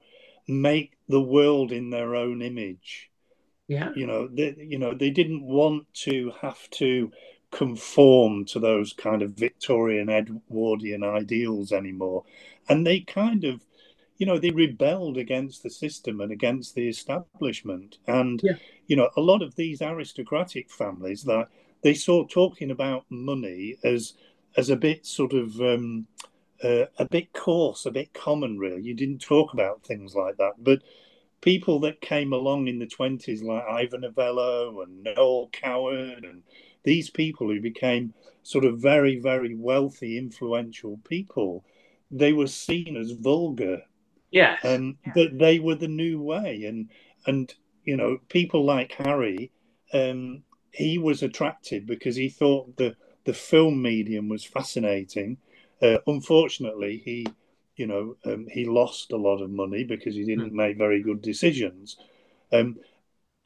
make 0.47 0.97
the 1.07 1.21
world 1.21 1.71
in 1.71 1.89
their 1.89 2.15
own 2.15 2.41
image. 2.41 3.09
Yeah. 3.67 3.89
You 3.95 4.05
know, 4.05 4.27
they, 4.27 4.55
you 4.59 4.77
know, 4.77 4.93
they 4.93 5.09
didn't 5.09 5.43
want 5.43 5.91
to 6.05 6.33
have 6.41 6.69
to 6.71 7.11
conform 7.51 8.45
to 8.45 8.59
those 8.59 8.93
kind 8.93 9.21
of 9.21 9.31
Victorian 9.31 10.09
Edwardian 10.09 11.03
ideals 11.03 11.71
anymore. 11.71 12.23
And 12.69 12.85
they 12.85 12.99
kind 12.99 13.43
of, 13.43 13.65
you 14.17 14.25
know, 14.25 14.37
they 14.37 14.51
rebelled 14.51 15.17
against 15.17 15.63
the 15.63 15.69
system 15.69 16.21
and 16.21 16.31
against 16.31 16.75
the 16.75 16.87
establishment. 16.87 17.97
And, 18.07 18.41
yeah. 18.43 18.55
you 18.87 18.95
know, 18.95 19.09
a 19.15 19.21
lot 19.21 19.41
of 19.41 19.55
these 19.55 19.81
aristocratic 19.81 20.69
families 20.69 21.23
that 21.23 21.47
they 21.81 21.93
saw 21.93 22.25
talking 22.25 22.71
about 22.71 23.05
money 23.09 23.77
as 23.83 24.13
as 24.57 24.69
a 24.69 24.75
bit 24.75 25.05
sort 25.05 25.31
of 25.31 25.59
um, 25.61 26.07
uh, 26.63 26.85
a 26.97 27.05
bit 27.05 27.33
coarse, 27.33 27.85
a 27.85 27.91
bit 27.91 28.13
common, 28.13 28.57
really. 28.57 28.81
You 28.81 28.93
didn't 28.93 29.19
talk 29.19 29.53
about 29.53 29.83
things 29.83 30.15
like 30.15 30.37
that. 30.37 30.53
But 30.59 30.81
people 31.41 31.79
that 31.81 32.01
came 32.01 32.33
along 32.33 32.67
in 32.67 32.79
the 32.79 32.87
20s, 32.87 33.43
like 33.43 33.63
Ivor 33.63 33.97
Novello 33.97 34.81
and 34.81 35.03
Noel 35.03 35.49
Coward 35.51 36.23
and 36.23 36.43
these 36.83 37.09
people 37.09 37.47
who 37.47 37.59
became 37.59 38.13
sort 38.43 38.65
of 38.65 38.79
very, 38.79 39.19
very 39.19 39.55
wealthy, 39.55 40.17
influential 40.17 40.99
people, 41.07 41.63
they 42.09 42.33
were 42.33 42.47
seen 42.47 42.97
as 42.97 43.11
vulgar. 43.11 43.81
Yeah. 44.31 44.57
And 44.63 44.97
yeah. 45.05 45.11
but 45.15 45.37
they 45.37 45.59
were 45.59 45.75
the 45.75 45.87
new 45.87 46.21
way. 46.21 46.65
And 46.65 46.89
and 47.25 47.53
you 47.83 47.97
know, 47.97 48.19
people 48.29 48.63
like 48.63 48.93
Harry, 48.93 49.51
um, 49.93 50.43
he 50.71 50.97
was 50.97 51.23
attracted 51.23 51.85
because 51.85 52.15
he 52.15 52.29
thought 52.29 52.77
the 52.77 52.95
the 53.25 53.33
film 53.33 53.81
medium 53.81 54.29
was 54.29 54.43
fascinating. 54.43 55.37
Uh, 55.81 55.97
unfortunately, 56.07 57.01
he 57.03 57.25
you 57.75 57.87
know 57.87 58.15
um, 58.25 58.47
he 58.51 58.65
lost 58.65 59.11
a 59.11 59.17
lot 59.17 59.41
of 59.41 59.49
money 59.49 59.83
because 59.83 60.15
he 60.15 60.25
didn't 60.25 60.51
mm. 60.51 60.63
make 60.63 60.77
very 60.77 61.01
good 61.01 61.21
decisions. 61.21 61.97
Um, 62.51 62.77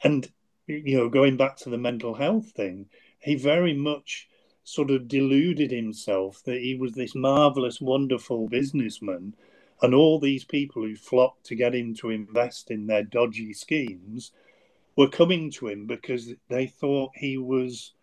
and 0.03 0.29
you 0.67 0.97
know, 0.97 1.09
going 1.09 1.37
back 1.37 1.57
to 1.57 1.69
the 1.69 1.77
mental 1.77 2.15
health 2.15 2.51
thing, 2.51 2.87
he 3.19 3.35
very 3.35 3.73
much 3.73 4.27
sort 4.63 4.89
of 4.89 5.07
deluded 5.07 5.71
himself 5.71 6.41
that 6.43 6.59
he 6.59 6.75
was 6.75 6.93
this 6.93 7.13
marvelous, 7.13 7.79
wonderful 7.79 8.47
businessman, 8.49 9.35
and 9.81 9.93
all 9.93 10.19
these 10.19 10.43
people 10.43 10.81
who 10.81 10.95
flocked 10.95 11.45
to 11.45 11.55
get 11.55 11.75
him 11.75 11.93
to 11.93 12.09
invest 12.09 12.71
in 12.71 12.87
their 12.87 13.03
dodgy 13.03 13.53
schemes 13.53 14.31
were 14.95 15.07
coming 15.07 15.51
to 15.51 15.67
him 15.67 15.85
because 15.85 16.33
they 16.49 16.65
thought 16.65 17.11
he 17.15 17.37
was 17.37 17.93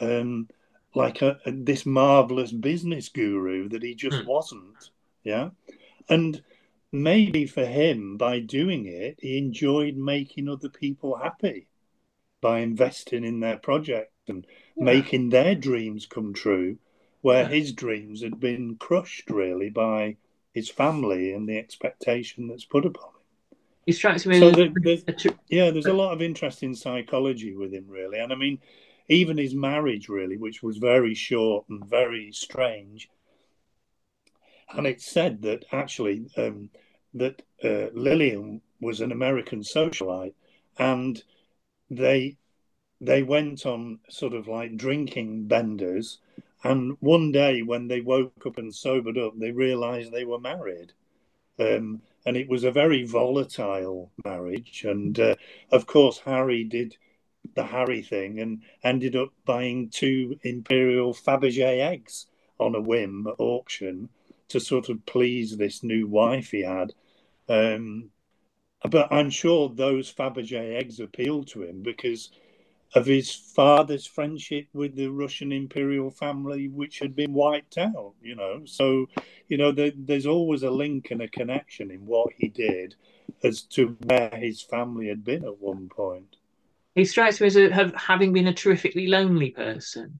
um, 0.00 0.48
like 0.96 1.22
a, 1.22 1.38
a, 1.44 1.52
this 1.52 1.84
marvelous 1.86 2.52
business 2.52 3.08
guru 3.08 3.68
that 3.68 3.82
he 3.82 3.94
just 3.94 4.18
hmm. 4.18 4.26
wasn't. 4.26 4.90
Yeah, 5.22 5.50
and 6.08 6.42
maybe 6.92 7.46
for 7.46 7.64
him, 7.64 8.16
by 8.16 8.40
doing 8.40 8.86
it, 8.86 9.18
he 9.20 9.38
enjoyed 9.38 9.96
making 9.96 10.48
other 10.48 10.68
people 10.68 11.16
happy 11.16 11.66
by 12.40 12.60
investing 12.60 13.24
in 13.24 13.40
their 13.40 13.56
project 13.56 14.12
and 14.28 14.46
yeah. 14.76 14.84
making 14.84 15.30
their 15.30 15.54
dreams 15.54 16.06
come 16.06 16.32
true, 16.32 16.78
where 17.22 17.42
yeah. 17.42 17.48
his 17.48 17.72
dreams 17.72 18.22
had 18.22 18.38
been 18.38 18.76
crushed 18.76 19.30
really 19.30 19.70
by 19.70 20.16
his 20.54 20.70
family 20.70 21.32
and 21.32 21.48
the 21.48 21.58
expectation 21.58 22.48
that's 22.48 22.64
put 22.64 22.86
upon 22.86 23.08
him. 23.08 23.58
He 23.84 23.92
strikes 23.92 24.26
me 24.26 24.40
so 24.40 24.50
there, 24.50 24.70
there's, 24.74 25.04
yeah, 25.48 25.70
there's 25.70 25.86
a 25.86 25.92
lot 26.02 26.12
of 26.12 26.22
interest 26.22 26.62
in 26.62 26.74
psychology 26.74 27.54
with 27.54 27.72
him, 27.72 27.86
really. 27.88 28.18
And 28.18 28.32
I 28.32 28.36
mean, 28.36 28.58
even 29.08 29.38
his 29.38 29.54
marriage, 29.54 30.08
really, 30.08 30.36
which 30.36 30.62
was 30.62 30.78
very 30.78 31.14
short 31.14 31.68
and 31.68 31.84
very 31.84 32.32
strange. 32.32 33.08
And 34.70 34.86
it's 34.86 35.06
said 35.06 35.42
that 35.42 35.64
actually 35.72 36.26
um, 36.36 36.70
that 37.14 37.42
uh, 37.62 37.88
Lillian 37.94 38.60
was 38.80 39.00
an 39.00 39.12
American 39.12 39.60
socialite, 39.60 40.34
and 40.78 41.22
they 41.88 42.36
they 43.00 43.22
went 43.22 43.66
on 43.66 44.00
sort 44.08 44.34
of 44.34 44.48
like 44.48 44.76
drinking 44.76 45.46
benders. 45.46 46.18
And 46.64 46.96
one 47.00 47.30
day 47.30 47.62
when 47.62 47.86
they 47.86 48.00
woke 48.00 48.44
up 48.46 48.58
and 48.58 48.74
sobered 48.74 49.18
up, 49.18 49.38
they 49.38 49.52
realized 49.52 50.10
they 50.10 50.24
were 50.24 50.40
married. 50.40 50.92
Um, 51.58 52.02
and 52.24 52.36
it 52.36 52.48
was 52.48 52.64
a 52.64 52.72
very 52.72 53.04
volatile 53.04 54.10
marriage. 54.24 54.84
And 54.84 55.18
uh, 55.20 55.36
of 55.70 55.86
course, 55.86 56.18
Harry 56.18 56.64
did 56.64 56.96
the 57.54 57.64
Harry 57.64 58.02
thing 58.02 58.40
and 58.40 58.62
ended 58.82 59.16
up 59.16 59.30
buying 59.44 59.88
two 59.88 60.38
Imperial 60.42 61.14
Fabergé 61.14 61.80
eggs 61.80 62.26
on 62.58 62.74
a 62.74 62.80
whim 62.80 63.26
at 63.26 63.34
auction 63.38 64.08
to 64.48 64.60
sort 64.60 64.88
of 64.88 65.04
please 65.06 65.56
this 65.56 65.82
new 65.82 66.06
wife 66.06 66.50
he 66.50 66.62
had. 66.62 66.92
Um, 67.48 68.10
but 68.88 69.08
I'm 69.10 69.30
sure 69.30 69.68
those 69.68 70.12
Fabergé 70.12 70.76
eggs 70.76 71.00
appealed 71.00 71.48
to 71.48 71.62
him 71.62 71.82
because 71.82 72.30
of 72.94 73.06
his 73.06 73.34
father's 73.34 74.06
friendship 74.06 74.68
with 74.72 74.94
the 74.94 75.08
Russian 75.08 75.52
imperial 75.52 76.10
family, 76.10 76.68
which 76.68 76.98
had 77.00 77.16
been 77.16 77.32
wiped 77.32 77.78
out. 77.78 78.14
You 78.22 78.36
know, 78.36 78.62
so 78.64 79.06
you 79.48 79.56
know 79.56 79.72
there, 79.72 79.92
there's 79.96 80.26
always 80.26 80.62
a 80.62 80.70
link 80.70 81.10
and 81.10 81.22
a 81.22 81.28
connection 81.28 81.90
in 81.90 82.06
what 82.06 82.32
he 82.36 82.48
did 82.48 82.94
as 83.42 83.62
to 83.62 83.96
where 84.04 84.30
his 84.30 84.62
family 84.62 85.08
had 85.08 85.24
been 85.24 85.44
at 85.44 85.58
one 85.58 85.88
point. 85.88 86.35
He 86.96 87.04
strikes 87.04 87.42
me 87.42 87.46
as 87.46 87.56
a, 87.56 87.70
have, 87.72 87.94
having 87.94 88.32
been 88.32 88.46
a 88.46 88.54
terrifically 88.54 89.06
lonely 89.06 89.50
person. 89.50 90.18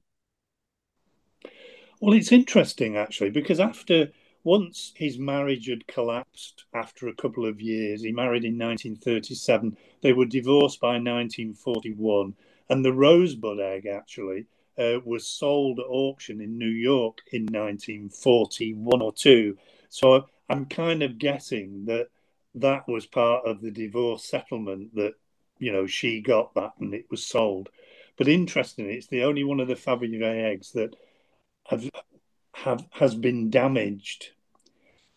Well, 1.99 2.13
it's 2.13 2.31
interesting 2.31 2.95
actually 2.95 3.31
because 3.31 3.59
after 3.59 4.11
once 4.43 4.93
his 4.95 5.17
marriage 5.17 5.67
had 5.67 5.87
collapsed 5.87 6.65
after 6.75 7.07
a 7.07 7.15
couple 7.15 7.47
of 7.47 7.59
years, 7.59 8.03
he 8.03 8.11
married 8.11 8.45
in 8.45 8.59
1937. 8.59 9.75
They 10.01 10.13
were 10.13 10.25
divorced 10.25 10.79
by 10.79 10.99
1941 10.99 12.35
and 12.69 12.85
the 12.85 12.93
rosebud 12.93 13.59
egg 13.59 13.87
actually 13.87 14.45
uh, 14.77 14.99
was 15.03 15.25
sold 15.25 15.79
at 15.79 15.85
auction 15.89 16.39
in 16.41 16.59
New 16.59 16.69
York 16.69 17.21
in 17.31 17.45
1941 17.45 19.01
or 19.01 19.11
two. 19.11 19.57
So 19.89 20.27
I'm 20.47 20.67
kind 20.67 21.01
of 21.01 21.17
guessing 21.17 21.85
that 21.85 22.09
that 22.53 22.87
was 22.87 23.07
part 23.07 23.47
of 23.47 23.61
the 23.61 23.71
divorce 23.71 24.25
settlement 24.25 24.93
that 24.93 25.15
you 25.59 25.71
know 25.71 25.87
she 25.87 26.21
got 26.21 26.53
that 26.55 26.73
and 26.79 26.93
it 26.93 27.05
was 27.09 27.25
sold. 27.25 27.69
But 28.17 28.27
interestingly, 28.27 28.95
it's 28.95 29.07
the 29.07 29.23
only 29.23 29.43
one 29.43 29.59
of 29.59 29.67
the 29.67 29.75
Fabergé 29.75 30.45
eggs 30.45 30.71
that 30.71 30.95
have 31.67 31.89
have 32.53 32.85
has 32.91 33.15
been 33.15 33.49
damaged, 33.49 34.31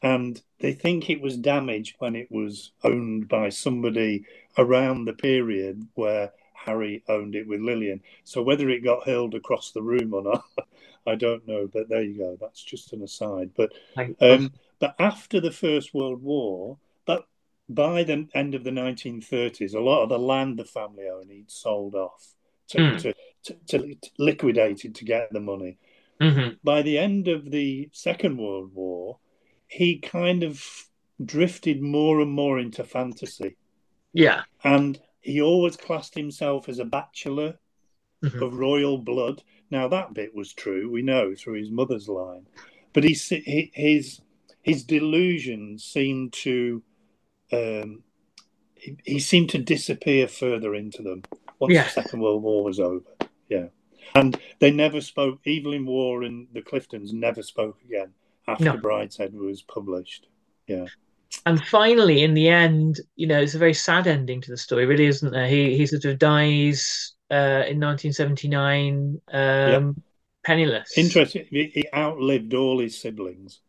and 0.02 0.40
they 0.60 0.72
think 0.72 1.08
it 1.08 1.20
was 1.20 1.36
damaged 1.36 1.96
when 1.98 2.14
it 2.14 2.30
was 2.30 2.72
owned 2.84 3.28
by 3.28 3.48
somebody 3.48 4.24
around 4.58 5.04
the 5.04 5.12
period 5.14 5.88
where 5.94 6.32
Harry 6.54 7.02
owned 7.08 7.34
it 7.34 7.46
with 7.46 7.60
Lillian. 7.60 8.02
So 8.24 8.42
whether 8.42 8.68
it 8.68 8.84
got 8.84 9.06
hurled 9.06 9.34
across 9.34 9.70
the 9.70 9.82
room 9.82 10.12
or 10.12 10.22
not, 10.22 10.44
I 11.06 11.14
don't 11.14 11.46
know. 11.48 11.68
But 11.72 11.88
there 11.88 12.02
you 12.02 12.18
go. 12.18 12.36
That's 12.38 12.62
just 12.62 12.92
an 12.92 13.02
aside. 13.02 13.50
But 13.56 13.72
um, 14.20 14.52
but 14.78 14.94
after 14.98 15.40
the 15.40 15.50
First 15.50 15.94
World 15.94 16.22
War, 16.22 16.76
by 17.74 18.02
the 18.02 18.28
end 18.34 18.54
of 18.54 18.64
the 18.64 18.70
1930s, 18.70 19.74
a 19.74 19.80
lot 19.80 20.02
of 20.02 20.08
the 20.08 20.18
land 20.18 20.58
the 20.58 20.64
family 20.64 21.04
owned 21.08 21.30
he'd 21.30 21.50
sold 21.50 21.94
off 21.94 22.34
to, 22.68 22.78
mm. 22.78 23.00
to, 23.00 23.14
to, 23.44 23.54
to, 23.68 23.96
liquidated 24.18 24.94
to 24.96 25.04
get 25.04 25.32
the 25.32 25.40
money. 25.40 25.78
Mm-hmm. 26.20 26.54
By 26.64 26.82
the 26.82 26.98
end 26.98 27.28
of 27.28 27.50
the 27.50 27.88
Second 27.92 28.38
World 28.38 28.74
War, 28.74 29.18
he 29.68 29.98
kind 29.98 30.42
of 30.42 30.62
drifted 31.24 31.80
more 31.80 32.20
and 32.20 32.30
more 32.30 32.58
into 32.58 32.82
fantasy. 32.82 33.56
Yeah. 34.12 34.42
And 34.64 35.00
he 35.20 35.40
always 35.40 35.76
classed 35.76 36.14
himself 36.14 36.68
as 36.68 36.80
a 36.80 36.84
bachelor 36.84 37.58
mm-hmm. 38.22 38.42
of 38.42 38.54
royal 38.54 38.98
blood. 38.98 39.42
Now 39.70 39.86
that 39.88 40.12
bit 40.12 40.34
was 40.34 40.52
true, 40.52 40.90
we 40.90 41.02
know 41.02 41.34
through 41.36 41.60
his 41.60 41.70
mother's 41.70 42.08
line, 42.08 42.46
but 42.92 43.04
he, 43.04 43.14
his 43.72 44.20
his 44.62 44.84
delusions 44.84 45.84
seemed 45.84 46.32
to 46.32 46.82
um, 47.52 48.02
he, 48.74 48.96
he, 49.04 49.18
seemed 49.18 49.50
to 49.50 49.58
disappear 49.58 50.28
further 50.28 50.74
into 50.74 51.02
them 51.02 51.22
once 51.58 51.74
yeah. 51.74 51.84
the 51.84 51.90
Second 51.90 52.20
World 52.20 52.42
War 52.42 52.64
was 52.64 52.80
over. 52.80 53.04
Yeah, 53.48 53.66
and 54.14 54.38
they 54.60 54.70
never 54.70 55.00
spoke. 55.00 55.40
Evelyn 55.46 55.86
Waugh 55.86 56.22
and 56.22 56.48
the 56.52 56.62
Cliftons 56.62 57.12
never 57.12 57.42
spoke 57.42 57.78
again 57.84 58.12
after 58.48 58.64
no. 58.64 58.76
Brideshead 58.76 59.32
was 59.32 59.62
published. 59.62 60.28
Yeah 60.66 60.86
and 61.46 61.64
finally, 61.64 62.22
in 62.22 62.34
the 62.34 62.48
end, 62.48 63.00
you 63.16 63.26
know, 63.26 63.40
it's 63.40 63.54
a 63.54 63.58
very 63.58 63.74
sad 63.74 64.06
ending 64.06 64.40
to 64.42 64.50
the 64.50 64.56
story, 64.56 64.86
really, 64.86 65.06
isn't 65.06 65.32
there? 65.32 65.48
He 65.48 65.76
he 65.76 65.86
sort 65.86 66.04
of 66.04 66.18
dies 66.18 67.14
uh, 67.30 67.64
in 67.66 67.80
1979, 67.80 69.20
um, 69.32 70.02
penniless. 70.44 70.98
Interesting. 70.98 71.46
He 71.50 71.84
outlived 71.94 72.54
all 72.54 72.80
his 72.80 73.00
siblings. 73.00 73.60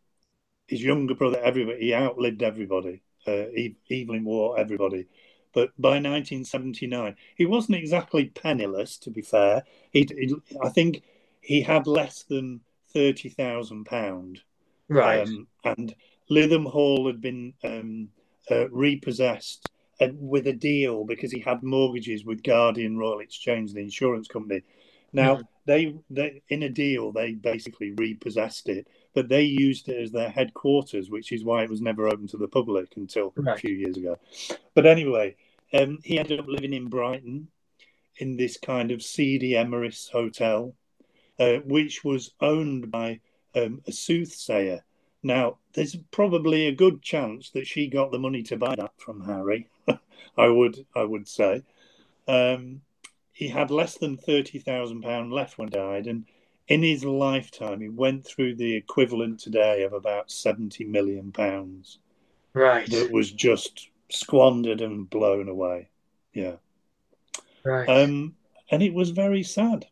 His 0.67 0.83
younger 0.83 1.15
brother, 1.15 1.39
everybody. 1.39 1.79
He 1.79 1.93
outlived 1.93 2.41
everybody. 2.41 3.03
Uh, 3.27 3.45
Evelyn 3.89 4.23
Waugh, 4.23 4.53
everybody. 4.53 5.07
But 5.53 5.71
by 5.77 5.99
1979, 5.99 7.15
he 7.35 7.45
wasn't 7.45 7.77
exactly 7.77 8.25
penniless. 8.25 8.97
To 8.99 9.11
be 9.11 9.21
fair, 9.21 9.63
he, 9.91 10.07
he 10.09 10.35
I 10.63 10.69
think 10.69 11.03
he 11.41 11.61
had 11.61 11.87
less 11.87 12.23
than 12.23 12.61
thirty 12.93 13.29
thousand 13.29 13.85
pound. 13.85 14.41
Right. 14.87 15.27
Um, 15.27 15.47
and 15.63 15.95
Lytham 16.29 16.69
Hall 16.69 17.07
had 17.07 17.21
been 17.21 17.53
um, 17.63 18.09
uh, 18.49 18.69
repossessed 18.69 19.69
uh, 19.99 20.07
with 20.13 20.47
a 20.47 20.53
deal 20.53 21.03
because 21.03 21.31
he 21.31 21.39
had 21.39 21.63
mortgages 21.63 22.25
with 22.25 22.43
Guardian 22.43 22.97
Royal 22.97 23.19
Exchange, 23.19 23.73
the 23.73 23.81
insurance 23.81 24.27
company. 24.27 24.63
Now 25.13 25.35
mm-hmm. 25.35 25.43
they, 25.65 25.95
they 26.09 26.41
in 26.49 26.63
a 26.63 26.69
deal 26.69 27.11
they 27.11 27.33
basically 27.33 27.91
repossessed 27.91 28.69
it, 28.69 28.87
but 29.13 29.29
they 29.29 29.43
used 29.43 29.89
it 29.89 30.01
as 30.01 30.11
their 30.11 30.29
headquarters, 30.29 31.09
which 31.09 31.31
is 31.31 31.43
why 31.43 31.63
it 31.63 31.69
was 31.69 31.81
never 31.81 32.07
open 32.07 32.27
to 32.27 32.37
the 32.37 32.47
public 32.47 32.95
until 32.95 33.33
right. 33.35 33.57
a 33.57 33.59
few 33.59 33.75
years 33.75 33.97
ago. 33.97 34.17
But 34.73 34.85
anyway, 34.85 35.35
um, 35.73 35.99
he 36.03 36.19
ended 36.19 36.39
up 36.39 36.47
living 36.47 36.73
in 36.73 36.87
Brighton 36.87 37.47
in 38.17 38.37
this 38.37 38.57
kind 38.57 38.91
of 38.91 39.01
seedy 39.01 39.53
Emeris 39.53 40.09
hotel, 40.09 40.75
uh, 41.39 41.57
which 41.65 42.03
was 42.03 42.31
owned 42.41 42.91
by 42.91 43.19
um, 43.55 43.81
a 43.87 43.91
soothsayer 43.91 44.83
now, 45.23 45.57
there's 45.73 45.95
probably 46.11 46.67
a 46.67 46.75
good 46.75 47.01
chance 47.01 47.51
that 47.51 47.67
she 47.67 47.87
got 47.87 48.11
the 48.11 48.19
money 48.19 48.41
to 48.43 48.57
buy 48.57 48.75
that 48.75 48.93
from 48.97 49.21
Harry. 49.21 49.67
I 50.37 50.47
would, 50.47 50.85
I 50.95 51.03
would 51.03 51.27
say. 51.27 51.63
Um, 52.27 52.81
he 53.31 53.47
had 53.47 53.71
less 53.71 53.97
than 53.97 54.17
thirty 54.17 54.59
thousand 54.59 55.01
pound 55.01 55.31
left 55.31 55.57
when 55.57 55.67
he 55.67 55.77
died, 55.77 56.07
and 56.07 56.25
in 56.71 56.83
his 56.83 57.03
lifetime, 57.03 57.81
he 57.81 57.89
went 57.89 58.25
through 58.25 58.55
the 58.55 58.75
equivalent 58.75 59.39
today 59.39 59.83
of 59.83 59.93
about 59.93 60.31
seventy 60.31 60.85
million 60.85 61.31
pounds. 61.31 61.99
Right. 62.53 62.89
That 62.89 63.11
was 63.11 63.31
just 63.31 63.89
squandered 64.09 64.79
and 64.81 65.09
blown 65.09 65.49
away. 65.49 65.89
Yeah. 66.33 66.55
Right. 67.65 67.89
Um, 67.89 68.35
and 68.69 68.81
it 68.81 68.93
was 68.93 69.09
very 69.09 69.43
sad. 69.43 69.85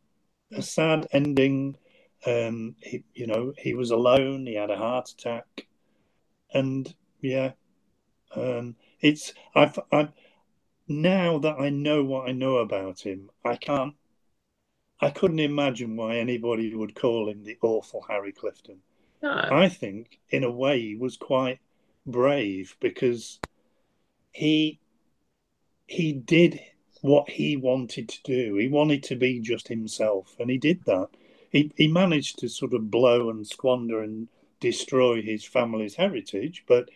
A 0.54 0.62
sad 0.62 1.08
ending 1.12 1.78
um, 2.26 2.76
he, 2.82 3.04
you 3.13 3.28
know, 3.28 3.54
he 3.58 3.74
was 3.74 3.92
alone. 3.92 4.46
He 4.46 4.56
had 4.56 4.72
a 4.72 4.78
heart 4.78 5.10
attack, 5.10 5.68
and 6.54 6.94
yeah, 7.22 7.52
um, 8.36 8.76
it's 9.02 9.34
I've 9.54 9.78
I've 9.92 10.12
now 10.88 11.39
that 11.39 11.60
I 11.60 11.70
know 11.70 12.04
what 12.04 12.30
I 12.30 12.32
know 12.32 12.58
about 12.58 13.02
him, 13.02 13.30
I 13.46 13.56
can't. 13.56 13.96
I 15.02 15.10
couldn't 15.10 15.40
imagine 15.40 15.96
why 15.96 16.18
anybody 16.18 16.74
would 16.74 16.96
call 16.96 17.30
him 17.30 17.44
the 17.44 17.58
awful 17.62 18.02
Harry 18.10 18.32
Clifton. 18.32 18.82
No. 19.22 19.48
I 19.52 19.70
think, 19.70 20.20
in 20.30 20.44
a 20.44 20.52
way, 20.52 20.80
he 20.82 20.96
was 20.96 21.18
quite 21.18 21.60
brave 22.06 22.76
because 22.80 23.40
he 24.32 24.80
he 25.88 26.14
did 26.14 26.60
what 27.02 27.30
he 27.30 27.58
wanted 27.58 28.10
to 28.10 28.24
do. 28.24 28.56
He 28.56 28.68
wanted 28.68 29.04
to 29.04 29.16
be 29.16 29.40
just 29.40 29.68
himself, 29.68 30.36
and 30.40 30.50
he 30.50 30.58
did 30.58 30.84
that 30.86 31.10
he, 31.50 31.72
he 31.76 31.88
managed 31.88 32.40
to 32.40 32.50
sort 32.50 32.74
of 32.74 32.92
blow 32.92 33.30
and 33.30 33.46
squander 33.46 34.02
and 34.02 34.28
destroy 34.60 35.22
his 35.22 35.44
family's 35.44 35.96
heritage, 35.96 36.64
but 36.68 36.90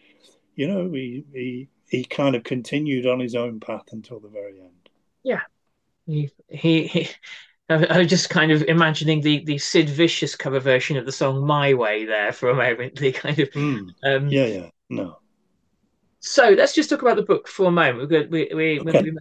you 0.56 0.68
know, 0.68 0.92
he 0.92 1.26
he 1.34 1.68
he 1.88 2.04
kind 2.04 2.36
of 2.36 2.44
continued 2.44 3.06
on 3.08 3.20
his 3.20 3.36
own 3.36 3.60
path 3.60 3.92
until 3.92 4.20
the 4.20 4.28
very 4.28 4.60
end. 4.60 4.90
Yeah, 5.24 5.42
he 6.06 6.30
he. 6.48 6.88
he... 6.88 7.10
I 7.70 7.98
was 7.98 8.08
just 8.08 8.30
kind 8.30 8.52
of 8.52 8.62
imagining 8.64 9.22
the, 9.22 9.44
the 9.46 9.58
Sid 9.58 9.90
Vicious 9.90 10.36
cover 10.36 10.60
version 10.60 10.98
of 10.98 11.06
the 11.06 11.12
song 11.12 11.46
"My 11.46 11.74
Way" 11.74 12.06
there 12.06 12.34
for 12.34 12.50
a 12.50 12.56
moment. 12.56 12.96
The 13.00 13.12
kind 13.12 13.40
of 13.40 13.50
mm. 13.52 13.90
um, 14.04 14.28
yeah, 14.28 14.46
yeah, 14.46 14.70
no. 14.90 15.18
So 16.20 16.50
let's 16.50 16.74
just 16.74 16.90
talk 16.90 17.02
about 17.02 17.16
the 17.16 17.24
book 17.24 17.48
for 17.48 17.68
a 17.68 17.72
moment. 17.72 18.10
We're 18.10 18.28
we 18.28 18.50
we, 18.54 18.80
okay. 18.82 19.02
we, 19.02 19.18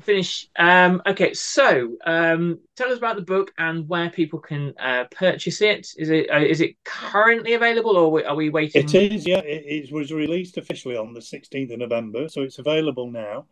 finish. 0.00 0.48
Um, 0.56 1.02
okay, 1.06 1.34
so 1.34 1.96
um, 2.04 2.60
tell 2.76 2.90
us 2.90 2.98
about 2.98 3.16
the 3.16 3.22
book 3.22 3.52
and 3.58 3.88
where 3.88 4.10
people 4.10 4.38
can 4.38 4.74
uh, 4.78 5.04
purchase 5.10 5.60
it. 5.60 5.88
Is 5.96 6.10
it 6.10 6.30
uh, 6.30 6.38
is 6.38 6.60
it 6.60 6.76
currently 6.84 7.54
available, 7.54 7.96
or 7.96 8.26
are 8.26 8.34
we 8.34 8.48
waiting? 8.48 8.84
It 8.84 8.94
is. 8.94 9.26
Yeah, 9.26 9.38
it, 9.40 9.64
it 9.66 9.92
was 9.92 10.12
released 10.12 10.56
officially 10.56 10.96
on 10.96 11.12
the 11.12 11.22
sixteenth 11.22 11.72
of 11.72 11.78
November, 11.78 12.28
so 12.28 12.42
it's 12.42 12.58
available 12.58 13.10
now. 13.10 13.46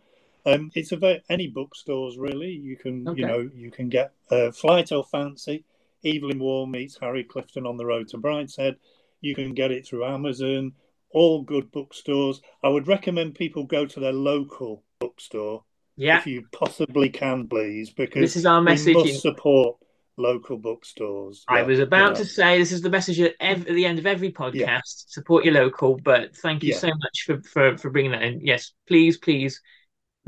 Um, 0.47 0.71
it's 0.75 0.93
about 0.93 1.21
any 1.29 1.49
bookstores 1.49 2.19
really. 2.19 2.51
You 2.51 2.77
can 2.77 3.09
okay. 3.09 3.21
you 3.21 3.27
know 3.27 3.51
you 3.55 3.71
can 3.71 3.89
get 3.89 4.13
uh, 4.31 4.51
Flyte 4.51 4.97
or 4.97 5.05
Fancy, 5.05 5.65
Evelyn 6.05 6.39
Waugh 6.39 6.67
meets 6.67 6.99
Harry 7.01 7.25
Clifton 7.25 7.67
on 7.67 7.77
the 7.77 7.87
road 7.87 8.09
to 8.09 8.19
Brideshead. 8.19 8.77
You 9.21 9.35
can 9.35 9.55
get 9.55 9.71
it 9.71 9.87
through 9.87 10.05
Amazon. 10.05 10.73
All 11.13 11.43
good 11.43 11.73
bookstores. 11.73 12.41
I 12.63 12.69
would 12.69 12.87
recommend 12.87 13.35
people 13.35 13.65
go 13.65 13.85
to 13.85 14.01
their 14.01 14.13
local 14.13 14.85
bookstore 15.01 15.65
yeah. 16.01 16.19
If 16.19 16.27
you 16.27 16.47
possibly 16.51 17.11
can, 17.11 17.47
please, 17.47 17.91
because 17.91 18.23
this 18.23 18.37
is 18.37 18.47
our 18.47 18.63
message. 18.63 18.97
We 18.97 19.05
must 19.05 19.21
support 19.21 19.77
local 20.17 20.57
bookstores. 20.57 21.45
I 21.47 21.59
yeah, 21.59 21.67
was 21.67 21.79
about 21.79 22.17
to 22.17 22.25
say 22.25 22.59
this 22.59 22.73
is 22.73 22.81
the 22.81 22.89
message 22.89 23.21
at, 23.21 23.35
at, 23.39 23.67
the 23.67 23.85
end 23.85 23.99
of 23.99 24.07
every 24.07 24.33
podcast. 24.33 24.55
Yeah. 24.55 24.81
Support 24.85 25.45
your 25.45 25.53
local, 25.53 25.99
but 26.03 26.35
thank 26.37 26.63
you 26.63 26.71
yeah. 26.71 26.79
so 26.79 26.89
much 26.89 27.25
for, 27.27 27.43
for 27.43 27.77
for 27.77 27.91
bringing 27.91 28.13
that 28.13 28.23
in. 28.23 28.41
Yes, 28.41 28.73
please, 28.89 29.19
please 29.19 29.61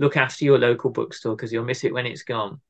look 0.02 0.16
after 0.16 0.44
your 0.44 0.58
local 0.58 0.90
bookstore 0.90 1.36
because 1.36 1.52
you'll 1.52 1.64
miss 1.64 1.84
it 1.84 1.94
when 1.94 2.06
it's 2.06 2.22
gone. 2.22 2.60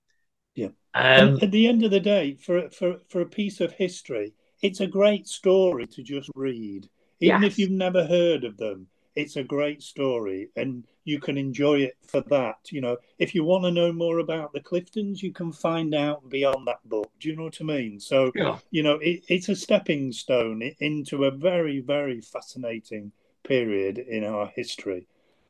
Yeah. 0.54 0.68
Um, 0.94 1.38
at 1.42 1.50
the 1.50 1.66
end 1.66 1.84
of 1.84 1.90
the 1.90 2.00
day, 2.00 2.34
for 2.34 2.70
for 2.70 2.98
for 3.08 3.22
a 3.22 3.26
piece 3.26 3.60
of 3.60 3.72
history, 3.72 4.34
it's 4.62 4.80
a 4.80 4.86
great 4.86 5.26
story 5.26 5.86
to 5.88 6.02
just 6.02 6.30
read, 6.34 6.88
even 7.20 7.42
yes. 7.42 7.52
if 7.52 7.58
you've 7.58 7.70
never 7.70 8.06
heard 8.06 8.44
of 8.44 8.56
them 8.56 8.86
it's 9.14 9.36
a 9.36 9.44
great 9.44 9.82
story 9.82 10.48
and 10.56 10.84
you 11.04 11.20
can 11.20 11.36
enjoy 11.36 11.80
it 11.80 11.96
for 12.06 12.20
that. 12.22 12.56
You 12.70 12.80
know, 12.80 12.96
if 13.18 13.34
you 13.34 13.44
want 13.44 13.64
to 13.64 13.70
know 13.70 13.92
more 13.92 14.18
about 14.18 14.52
the 14.52 14.60
Cliftons, 14.60 15.22
you 15.22 15.32
can 15.32 15.52
find 15.52 15.94
out 15.94 16.28
beyond 16.28 16.66
that 16.66 16.86
book. 16.88 17.10
Do 17.20 17.28
you 17.28 17.36
know 17.36 17.44
what 17.44 17.58
I 17.60 17.64
mean? 17.64 18.00
So, 18.00 18.32
yeah. 18.34 18.58
you 18.70 18.82
know, 18.82 18.94
it, 19.02 19.24
it's 19.28 19.48
a 19.48 19.56
stepping 19.56 20.12
stone 20.12 20.62
into 20.78 21.24
a 21.24 21.30
very, 21.30 21.80
very 21.80 22.20
fascinating 22.20 23.12
period 23.42 23.98
in 23.98 24.24
our 24.24 24.46
history. 24.54 25.06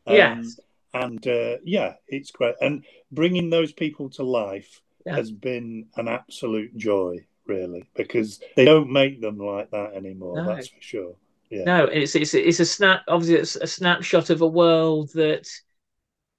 Um, 0.06 0.16
yes. 0.16 0.60
And 0.94 1.26
uh, 1.26 1.56
yeah, 1.64 1.94
it's 2.06 2.30
great. 2.30 2.54
And 2.60 2.84
bringing 3.10 3.50
those 3.50 3.72
people 3.72 4.10
to 4.10 4.22
life 4.24 4.80
yeah. 5.06 5.16
has 5.16 5.30
been 5.30 5.88
an 5.96 6.08
absolute 6.08 6.76
joy. 6.76 7.26
really, 7.46 7.88
because 7.94 8.40
they 8.56 8.64
don't 8.64 8.90
make 8.90 9.20
them 9.20 9.38
like 9.38 9.70
that 9.70 9.94
anymore. 9.94 10.42
No. 10.42 10.54
That's 10.54 10.68
for 10.68 10.80
sure. 10.80 11.16
Yeah. 11.50 11.64
No, 11.64 11.84
it's 11.84 12.14
it's 12.14 12.34
it's 12.34 12.60
a 12.60 12.64
snap. 12.66 13.02
Obviously, 13.08 13.36
it's 13.36 13.56
a 13.56 13.66
snapshot 13.66 14.30
of 14.30 14.40
a 14.40 14.46
world 14.46 15.10
that, 15.14 15.46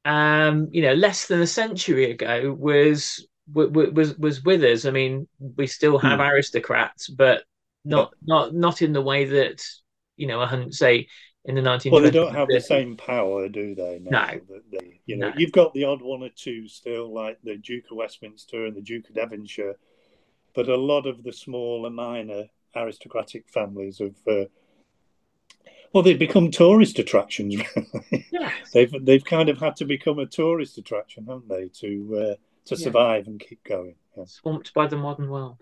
um, 0.05 0.69
you 0.71 0.81
know, 0.81 0.93
less 0.93 1.27
than 1.27 1.41
a 1.41 1.47
century 1.47 2.11
ago 2.11 2.55
was 2.57 3.25
was 3.53 3.69
was 3.71 4.17
was 4.17 4.43
with 4.43 4.63
us. 4.63 4.85
I 4.85 4.91
mean, 4.91 5.27
we 5.57 5.67
still 5.67 5.97
have 5.99 6.19
Hmm. 6.19 6.21
aristocrats, 6.21 7.09
but 7.09 7.43
not 7.85 8.13
not 8.25 8.53
not 8.53 8.81
in 8.81 8.93
the 8.93 9.01
way 9.01 9.25
that 9.25 9.63
you 10.15 10.27
know, 10.27 10.69
say 10.71 11.07
in 11.45 11.55
the 11.55 11.61
nineteen. 11.61 11.91
Well, 11.91 12.01
they 12.01 12.11
don't 12.11 12.33
have 12.33 12.47
the 12.47 12.61
same 12.61 12.95
power, 12.95 13.49
do 13.49 13.75
they? 13.75 13.99
now 13.99 14.31
No. 14.31 14.59
they, 14.71 14.99
you 15.05 15.17
know, 15.17 15.29
No. 15.29 15.35
you've 15.37 15.51
got 15.51 15.73
the 15.73 15.83
odd 15.83 16.01
one 16.01 16.23
or 16.23 16.29
two 16.29 16.67
still, 16.67 17.11
like 17.13 17.37
the 17.43 17.57
Duke 17.57 17.85
of 17.91 17.97
Westminster 17.97 18.65
and 18.65 18.75
the 18.75 18.81
Duke 18.81 19.09
of 19.09 19.15
Devonshire, 19.15 19.75
but 20.53 20.69
a 20.69 20.75
lot 20.77 21.05
of 21.05 21.23
the 21.23 21.33
smaller, 21.33 21.89
minor 21.89 22.45
aristocratic 22.75 23.47
families 23.49 23.99
have, 23.99 24.15
uh, 24.27 24.45
well, 25.91 26.01
they've 26.03 26.17
become 26.17 26.49
tourist 26.49 26.97
attractions. 26.99 27.55
Really, 27.75 28.25
Yes. 28.31 28.71
they've 28.71 29.05
they've 29.05 29.23
kind 29.25 29.49
of 29.49 29.59
had 29.59 29.75
to 29.77 29.85
become 29.85 30.19
a 30.19 30.25
tourist 30.25 30.77
attraction, 30.77 31.25
haven't 31.25 31.49
they, 31.49 31.67
to 31.81 32.15
uh, 32.17 32.35
to 32.65 32.75
Yeah. 32.75 32.83
survive 32.83 33.27
and 33.27 33.39
keep 33.39 33.63
going? 33.63 33.95
Yeah. 34.17 34.25
swamped 34.25 34.73
by 34.73 34.87
the 34.87 34.95
modern 34.95 35.29
world. 35.29 35.57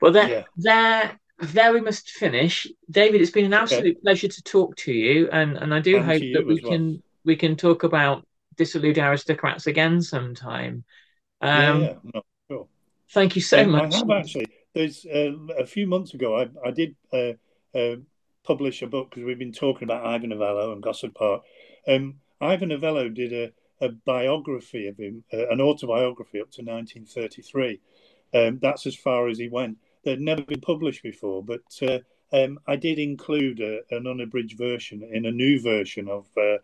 Well, 0.00 0.12
there, 0.12 0.28
Yeah. 0.28 0.44
there, 0.56 1.18
there 1.38 1.72
we 1.72 1.80
must 1.80 2.10
finish. 2.10 2.66
David, 2.90 3.20
it's 3.20 3.30
been 3.30 3.44
an 3.44 3.54
absolute 3.54 4.00
pleasure 4.02 4.28
to 4.28 4.42
talk 4.42 4.76
to 4.76 4.92
you, 4.92 5.28
and 5.30 5.56
and 5.56 5.74
I 5.74 5.80
do 5.80 5.96
And 5.96 6.04
hope 6.04 6.22
that 6.34 6.46
we 6.46 6.60
well. 6.62 6.72
can 6.72 7.02
we 7.24 7.36
can 7.36 7.56
talk 7.56 7.82
about 7.82 8.26
dissolute 8.56 8.98
aristocrats 8.98 9.66
again 9.66 10.00
sometime. 10.00 10.84
Um, 11.40 11.82
yeah, 11.82 11.94
no, 12.14 12.22
sure. 12.48 12.68
Thank 13.10 13.36
you 13.36 13.42
so 13.42 13.64
much. 13.66 13.94
I 13.94 13.98
have 13.98 14.10
actually. 14.10 14.46
There's 14.74 15.06
uh, 15.06 15.32
a 15.56 15.66
few 15.66 15.86
months 15.86 16.14
ago, 16.14 16.36
I, 16.36 16.48
I 16.66 16.72
did 16.72 16.96
uh, 17.12 17.34
uh, 17.78 17.96
publish 18.42 18.82
a 18.82 18.88
book 18.88 19.10
because 19.10 19.24
we've 19.24 19.38
been 19.38 19.52
talking 19.52 19.84
about 19.84 20.04
Ivor 20.04 20.26
Novello 20.26 20.72
and 20.72 20.82
Gosford 20.82 21.14
Park. 21.14 21.42
Um, 21.86 22.16
Ivor 22.40 22.66
Novello 22.66 23.08
did 23.08 23.32
a, 23.32 23.52
a 23.80 23.90
biography 23.90 24.88
of 24.88 24.96
him, 24.98 25.22
uh, 25.32 25.48
an 25.48 25.60
autobiography 25.60 26.40
up 26.40 26.50
to 26.52 26.62
1933. 26.62 27.80
Um, 28.34 28.58
that's 28.60 28.84
as 28.86 28.96
far 28.96 29.28
as 29.28 29.38
he 29.38 29.48
went. 29.48 29.78
They'd 30.04 30.20
never 30.20 30.42
been 30.42 30.60
published 30.60 31.02
before, 31.02 31.42
but 31.42 31.62
uh, 31.82 31.98
um, 32.32 32.58
I 32.66 32.76
did 32.76 32.98
include 32.98 33.60
a, 33.60 33.80
an 33.90 34.06
unabridged 34.06 34.58
version 34.58 35.02
in 35.12 35.26
a 35.26 35.32
new 35.32 35.60
version 35.60 36.08
of 36.08 36.26
uh, 36.36 36.58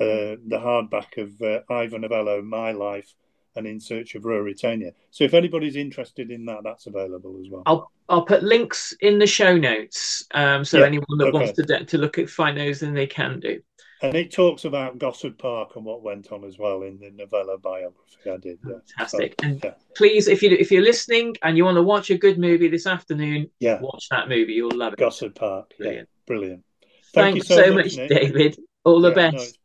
uh, 0.00 0.36
the 0.48 0.58
hardback 0.58 1.18
of 1.18 1.40
uh, 1.40 1.60
Ivor 1.72 1.98
Novello, 1.98 2.42
My 2.42 2.72
Life 2.72 3.14
and 3.56 3.66
In 3.66 3.80
Search 3.80 4.14
of 4.16 4.24
Ruritania. 4.24 4.92
So 5.10 5.24
if 5.24 5.34
anybody's 5.34 5.76
interested 5.76 6.30
in 6.30 6.44
that, 6.46 6.64
that's 6.64 6.86
available 6.86 7.38
as 7.40 7.48
well. 7.48 7.62
I'll 7.66 7.90
I'll 8.08 8.26
put 8.26 8.42
links 8.42 8.94
in 9.00 9.18
the 9.18 9.26
show 9.26 9.56
notes, 9.56 10.26
um, 10.32 10.64
so 10.64 10.80
Yeah, 10.80 10.86
anyone 10.86 11.18
that 11.18 11.32
wants 11.32 11.52
to 11.52 11.84
to 11.84 11.98
look 11.98 12.18
at 12.18 12.28
find 12.28 12.58
those, 12.58 12.80
then 12.80 12.94
they 12.94 13.06
can 13.06 13.40
do. 13.40 13.62
And 14.08 14.16
it 14.16 14.32
talks 14.32 14.64
about 14.64 14.98
Gosford 14.98 15.38
Park 15.38 15.76
and 15.76 15.84
what 15.84 16.02
went 16.02 16.30
on 16.32 16.44
as 16.44 16.58
well 16.58 16.82
in 16.82 16.98
the 16.98 17.10
Novello 17.10 17.58
biography 17.58 18.30
I 18.30 18.36
did. 18.36 18.58
Yeah. 18.66 18.74
Fantastic. 18.96 19.34
So, 19.40 19.46
And 19.48 19.60
yeah. 19.64 19.74
please, 19.96 20.28
if 20.28 20.42
you 20.42 20.50
if 20.50 20.70
you're 20.70 20.82
listening 20.82 21.36
and 21.42 21.56
you 21.56 21.64
want 21.64 21.76
to 21.76 21.82
watch 21.82 22.10
a 22.10 22.18
good 22.18 22.38
movie 22.38 22.68
this 22.68 22.86
afternoon, 22.86 23.50
Yeah. 23.60 23.80
watch 23.80 24.08
that 24.10 24.28
movie. 24.28 24.52
You'll 24.54 24.76
love 24.76 24.92
it. 24.94 24.98
Gosford 24.98 25.34
Park. 25.34 25.72
Brilliant. 25.78 26.08
Yeah. 26.08 26.26
Brilliant. 26.26 26.64
Thank 27.12 27.34
Thanks 27.36 27.50
you 27.50 27.56
so, 27.56 27.74
much, 27.74 27.96
Nick. 27.96 28.08
David. 28.10 28.58
All 28.84 29.00
the 29.00 29.10
Yeah, 29.10 29.30
no, 29.30 29.38
best. 29.38 29.58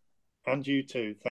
and 0.46 0.66
you 0.68 0.84
too. 0.84 1.16
Thank 1.22 1.34